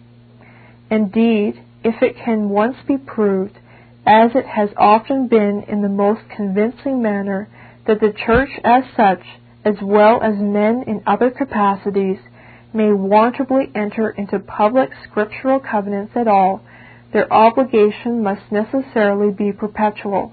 Indeed, 0.91 1.61
if 1.83 2.03
it 2.03 2.17
can 2.17 2.49
once 2.49 2.77
be 2.87 2.97
proved, 2.97 3.59
as 4.07 4.35
it 4.35 4.47
has 4.47 4.71
often 4.79 5.29
been 5.29 5.63
in 5.69 5.83
the 5.83 5.89
most 5.91 6.23
convincing 6.31 7.03
manner, 7.03 7.49
that 7.87 8.01
the 8.01 8.13
church 8.27 8.51
as 8.65 8.85
such, 8.97 9.23
as 9.65 9.75
well 9.83 10.23
as 10.23 10.35
men 10.37 10.85
in 10.87 11.03
other 11.07 11.31
capacities, 11.31 12.19
may 12.73 12.91
warrantably 12.93 13.71
enter 13.75 14.11
into 14.11 14.39
public 14.39 14.91
scriptural 15.09 15.61
covenants 15.61 16.13
at 16.17 16.27
all, 16.27 16.61
their 17.13 17.33
obligation 17.33 18.23
must 18.23 18.51
necessarily 18.51 19.33
be 19.33 19.53
perpetual, 19.53 20.33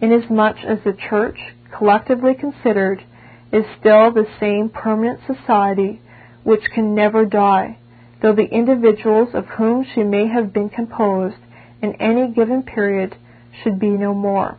inasmuch 0.00 0.56
as 0.66 0.78
the 0.84 0.96
church 1.08 1.38
collectively 1.76 2.34
considered, 2.34 3.04
is 3.52 3.64
still 3.78 4.12
the 4.12 4.26
same 4.40 4.68
permanent 4.68 5.20
society 5.26 6.00
which 6.42 6.62
can 6.74 6.94
never 6.94 7.24
die, 7.24 7.78
though 8.20 8.34
the 8.34 8.50
individuals 8.50 9.28
of 9.34 9.44
whom 9.56 9.84
she 9.94 10.02
may 10.02 10.26
have 10.26 10.52
been 10.52 10.68
composed 10.68 11.36
in 11.80 11.94
any 12.00 12.32
given 12.32 12.62
period 12.62 13.16
should 13.62 13.78
be 13.78 13.90
no 13.90 14.12
more. 14.12 14.58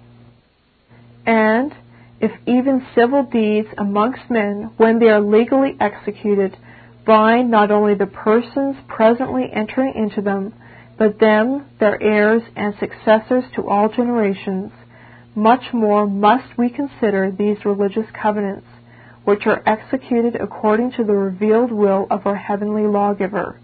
And 1.25 1.73
if 2.19 2.31
even 2.47 2.85
civil 2.95 3.23
deeds 3.23 3.67
amongst 3.77 4.29
men, 4.29 4.71
when 4.77 4.99
they 4.99 5.07
are 5.07 5.21
legally 5.21 5.75
executed, 5.79 6.57
bind 7.05 7.51
not 7.51 7.71
only 7.71 7.93
the 7.95 8.07
persons 8.07 8.75
presently 8.87 9.49
entering 9.53 9.93
into 9.95 10.21
them, 10.21 10.53
but 10.97 11.19
them, 11.19 11.65
their 11.79 12.01
heirs, 12.01 12.41
and 12.55 12.73
successors 12.79 13.43
to 13.55 13.67
all 13.67 13.87
generations, 13.87 14.71
much 15.35 15.71
more 15.71 16.07
must 16.07 16.57
we 16.57 16.69
consider 16.69 17.31
these 17.31 17.63
religious 17.63 18.07
covenants, 18.19 18.65
which 19.23 19.45
are 19.45 19.61
executed 19.67 20.35
according 20.35 20.91
to 20.91 21.03
the 21.03 21.13
revealed 21.13 21.71
will 21.71 22.07
of 22.09 22.25
our 22.25 22.35
heavenly 22.35 22.87
lawgiver, 22.87 23.59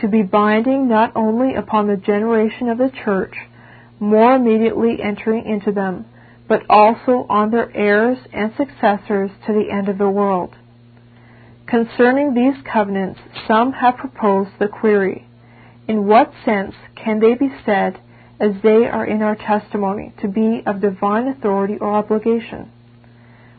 to 0.00 0.08
be 0.08 0.22
binding 0.22 0.86
not 0.86 1.10
only 1.16 1.54
upon 1.54 1.86
the 1.86 1.96
generation 1.96 2.68
of 2.68 2.76
the 2.76 2.90
church, 3.04 3.34
more 3.98 4.34
immediately 4.34 4.98
entering 5.02 5.46
into 5.46 5.72
them, 5.72 6.04
but 6.48 6.62
also 6.68 7.26
on 7.28 7.50
their 7.50 7.74
heirs 7.76 8.18
and 8.32 8.52
successors 8.56 9.30
to 9.46 9.52
the 9.52 9.70
end 9.70 9.88
of 9.88 9.98
the 9.98 10.08
world. 10.08 10.54
Concerning 11.66 12.34
these 12.34 12.62
covenants, 12.72 13.18
some 13.48 13.72
have 13.72 13.96
proposed 13.96 14.50
the 14.58 14.68
query, 14.68 15.26
in 15.88 16.06
what 16.06 16.32
sense 16.44 16.74
can 16.94 17.18
they 17.18 17.34
be 17.34 17.52
said 17.64 18.00
as 18.38 18.52
they 18.62 18.86
are 18.86 19.04
in 19.04 19.22
our 19.22 19.34
testimony 19.34 20.12
to 20.20 20.28
be 20.28 20.62
of 20.66 20.80
divine 20.80 21.26
authority 21.26 21.76
or 21.80 21.94
obligation? 21.94 22.70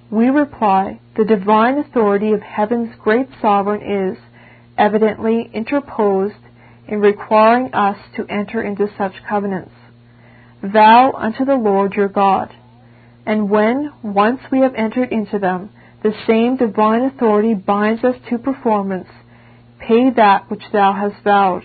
We 0.09 0.29
reply, 0.29 1.01
the 1.17 1.25
divine 1.25 1.77
authority 1.79 2.31
of 2.31 2.41
heaven's 2.41 2.95
great 3.03 3.27
sovereign 3.41 3.81
is 3.81 4.17
evidently 4.77 5.49
interposed 5.53 6.35
in 6.87 7.01
requiring 7.01 7.73
us 7.73 7.97
to 8.15 8.25
enter 8.29 8.61
into 8.61 8.87
such 8.97 9.13
covenants. 9.27 9.73
Vow 10.63 11.11
unto 11.11 11.43
the 11.43 11.55
Lord 11.55 11.93
your 11.93 12.07
God. 12.07 12.53
And 13.27 13.49
when 13.49 13.91
once 14.01 14.39
we 14.51 14.61
have 14.61 14.73
entered 14.73 15.11
into 15.11 15.37
them, 15.37 15.69
the 16.01 16.13
same 16.25 16.57
divine 16.57 17.03
authority 17.03 17.53
binds 17.53 18.03
us 18.03 18.15
to 18.29 18.39
performance. 18.39 19.09
Pay 19.79 20.09
that 20.15 20.49
which 20.49 20.63
thou 20.71 20.93
hast 20.93 21.23
vowed 21.23 21.63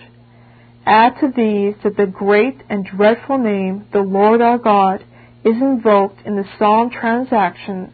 Add 0.85 1.13
to 1.21 1.31
these 1.33 1.75
that 1.83 1.95
the 1.95 2.05
great 2.05 2.61
and 2.69 2.85
dreadful 2.85 3.37
name, 3.37 3.85
the 3.93 4.01
Lord 4.01 4.41
our 4.41 4.57
God, 4.57 5.05
is 5.45 5.55
invoked 5.55 6.25
in 6.25 6.35
the 6.35 6.47
solemn 6.59 6.89
transaction, 6.89 7.93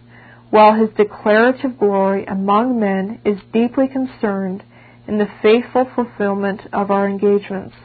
while 0.49 0.73
his 0.73 0.89
declarative 0.97 1.77
glory 1.77 2.25
among 2.25 2.79
men 2.79 3.21
is 3.23 3.37
deeply 3.53 3.87
concerned 3.87 4.63
in 5.07 5.19
the 5.19 5.29
faithful 5.43 5.87
fulfillment 5.93 6.61
of 6.73 6.89
our 6.89 7.07
engagements. 7.07 7.75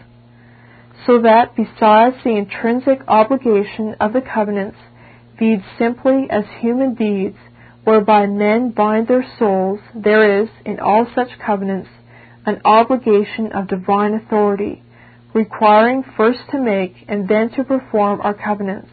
So 1.06 1.20
that 1.20 1.54
besides 1.54 2.16
the 2.24 2.36
intrinsic 2.36 3.00
obligation 3.06 3.96
of 4.00 4.14
the 4.14 4.22
covenants, 4.22 4.78
viewed 5.38 5.62
simply 5.78 6.26
as 6.30 6.44
human 6.60 6.94
deeds 6.94 7.36
whereby 7.84 8.26
men 8.26 8.70
bind 8.70 9.08
their 9.08 9.26
souls, 9.38 9.80
there 9.94 10.42
is, 10.42 10.48
in 10.64 10.80
all 10.80 11.06
such 11.14 11.38
covenants, 11.44 11.88
an 12.46 12.60
obligation 12.64 13.52
of 13.52 13.68
divine 13.68 14.14
authority 14.14 14.82
requiring 15.34 16.04
first 16.16 16.38
to 16.50 16.58
make 16.58 16.94
and 17.08 17.28
then 17.28 17.50
to 17.50 17.64
perform 17.64 18.20
our 18.20 18.34
covenants, 18.34 18.90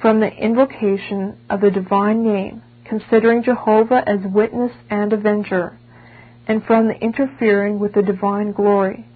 from 0.00 0.18
the 0.18 0.32
invocation 0.32 1.36
of 1.50 1.60
the 1.60 1.70
divine 1.70 2.24
name, 2.24 2.62
considering 2.88 3.42
Jehovah 3.42 4.02
as 4.06 4.20
witness 4.24 4.72
and 4.88 5.12
avenger, 5.12 5.78
and 6.48 6.64
from 6.64 6.88
the 6.88 6.94
interfering 6.94 7.78
with 7.78 7.92
the 7.92 8.02
divine 8.02 8.52
glory, 8.52 9.06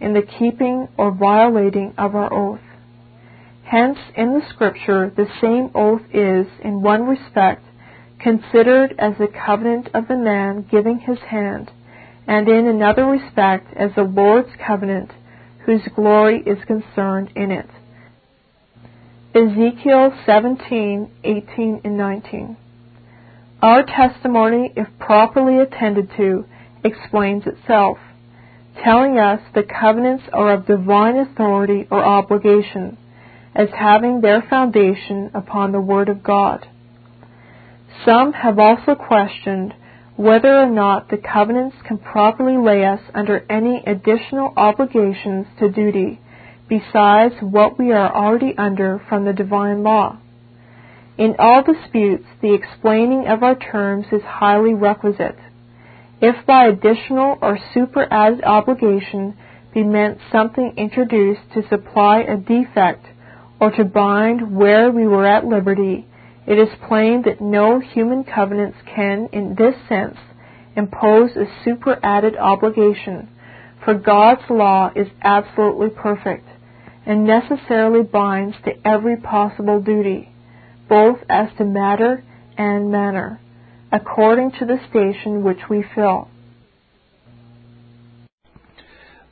in 0.00 0.12
the 0.12 0.22
keeping 0.38 0.86
or 0.98 1.10
violating 1.10 1.94
of 1.96 2.14
our 2.14 2.32
oath. 2.32 2.60
Hence, 3.66 3.98
in 4.16 4.32
the 4.32 4.46
Scripture, 4.50 5.12
the 5.16 5.26
same 5.40 5.70
oath 5.74 6.02
is, 6.14 6.46
in 6.62 6.82
one 6.82 7.04
respect, 7.06 7.64
considered 8.20 8.94
as 8.96 9.14
the 9.18 9.26
covenant 9.26 9.88
of 9.92 10.06
the 10.06 10.16
man 10.16 10.64
giving 10.70 11.00
his 11.00 11.18
hand, 11.18 11.72
and 12.28 12.48
in 12.48 12.68
another 12.68 13.04
respect 13.04 13.66
as 13.76 13.90
the 13.96 14.04
Lord's 14.04 14.50
covenant 14.64 15.10
whose 15.64 15.82
glory 15.96 16.44
is 16.46 16.58
concerned 16.64 17.32
in 17.34 17.50
it. 17.50 17.68
Ezekiel 19.34 20.16
17, 20.24 21.10
18, 21.24 21.80
and 21.82 21.96
19. 21.96 22.56
Our 23.60 23.82
testimony, 23.82 24.72
if 24.76 24.86
properly 25.00 25.58
attended 25.58 26.10
to, 26.16 26.44
explains 26.84 27.42
itself, 27.46 27.98
telling 28.84 29.18
us 29.18 29.40
the 29.54 29.64
covenants 29.64 30.24
are 30.32 30.54
of 30.54 30.66
divine 30.66 31.16
authority 31.16 31.88
or 31.90 32.04
obligation, 32.04 32.96
as 33.56 33.68
having 33.74 34.20
their 34.20 34.42
foundation 34.42 35.30
upon 35.32 35.72
the 35.72 35.80
Word 35.80 36.10
of 36.10 36.22
God. 36.22 36.68
Some 38.04 38.34
have 38.34 38.58
also 38.58 38.94
questioned 38.94 39.74
whether 40.16 40.54
or 40.54 40.68
not 40.68 41.08
the 41.08 41.16
covenants 41.16 41.76
can 41.88 41.96
properly 41.96 42.58
lay 42.58 42.84
us 42.84 43.00
under 43.14 43.44
any 43.50 43.82
additional 43.86 44.52
obligations 44.56 45.46
to 45.58 45.70
duty 45.70 46.20
besides 46.68 47.34
what 47.40 47.78
we 47.78 47.92
are 47.92 48.14
already 48.14 48.54
under 48.58 49.02
from 49.08 49.24
the 49.24 49.32
divine 49.32 49.82
law. 49.82 50.18
In 51.16 51.36
all 51.38 51.62
disputes, 51.62 52.26
the 52.42 52.52
explaining 52.52 53.26
of 53.26 53.42
our 53.42 53.54
terms 53.54 54.06
is 54.12 54.22
highly 54.22 54.74
requisite. 54.74 55.38
If 56.20 56.44
by 56.44 56.66
additional 56.66 57.38
or 57.40 57.58
superadded 57.72 58.44
obligation 58.44 59.34
be 59.72 59.82
meant 59.82 60.18
something 60.30 60.74
introduced 60.76 61.40
to 61.54 61.68
supply 61.68 62.20
a 62.20 62.36
defect 62.36 63.06
or 63.60 63.70
to 63.70 63.84
bind 63.84 64.56
where 64.56 64.90
we 64.90 65.06
were 65.06 65.26
at 65.26 65.44
liberty, 65.44 66.06
it 66.46 66.58
is 66.58 66.68
plain 66.88 67.22
that 67.22 67.40
no 67.40 67.80
human 67.80 68.24
covenants 68.24 68.78
can, 68.94 69.28
in 69.32 69.54
this 69.56 69.74
sense, 69.88 70.16
impose 70.76 71.30
a 71.36 71.46
superadded 71.64 72.36
obligation, 72.36 73.28
for 73.84 73.94
God's 73.94 74.42
law 74.50 74.90
is 74.94 75.08
absolutely 75.22 75.88
perfect 75.90 76.46
and 77.06 77.24
necessarily 77.24 78.02
binds 78.02 78.56
to 78.64 78.86
every 78.86 79.16
possible 79.16 79.80
duty, 79.80 80.28
both 80.88 81.18
as 81.28 81.48
to 81.56 81.64
matter 81.64 82.22
and 82.58 82.90
manner, 82.90 83.40
according 83.92 84.50
to 84.52 84.66
the 84.66 84.78
station 84.90 85.44
which 85.44 85.60
we 85.70 85.84
fill. 85.94 86.28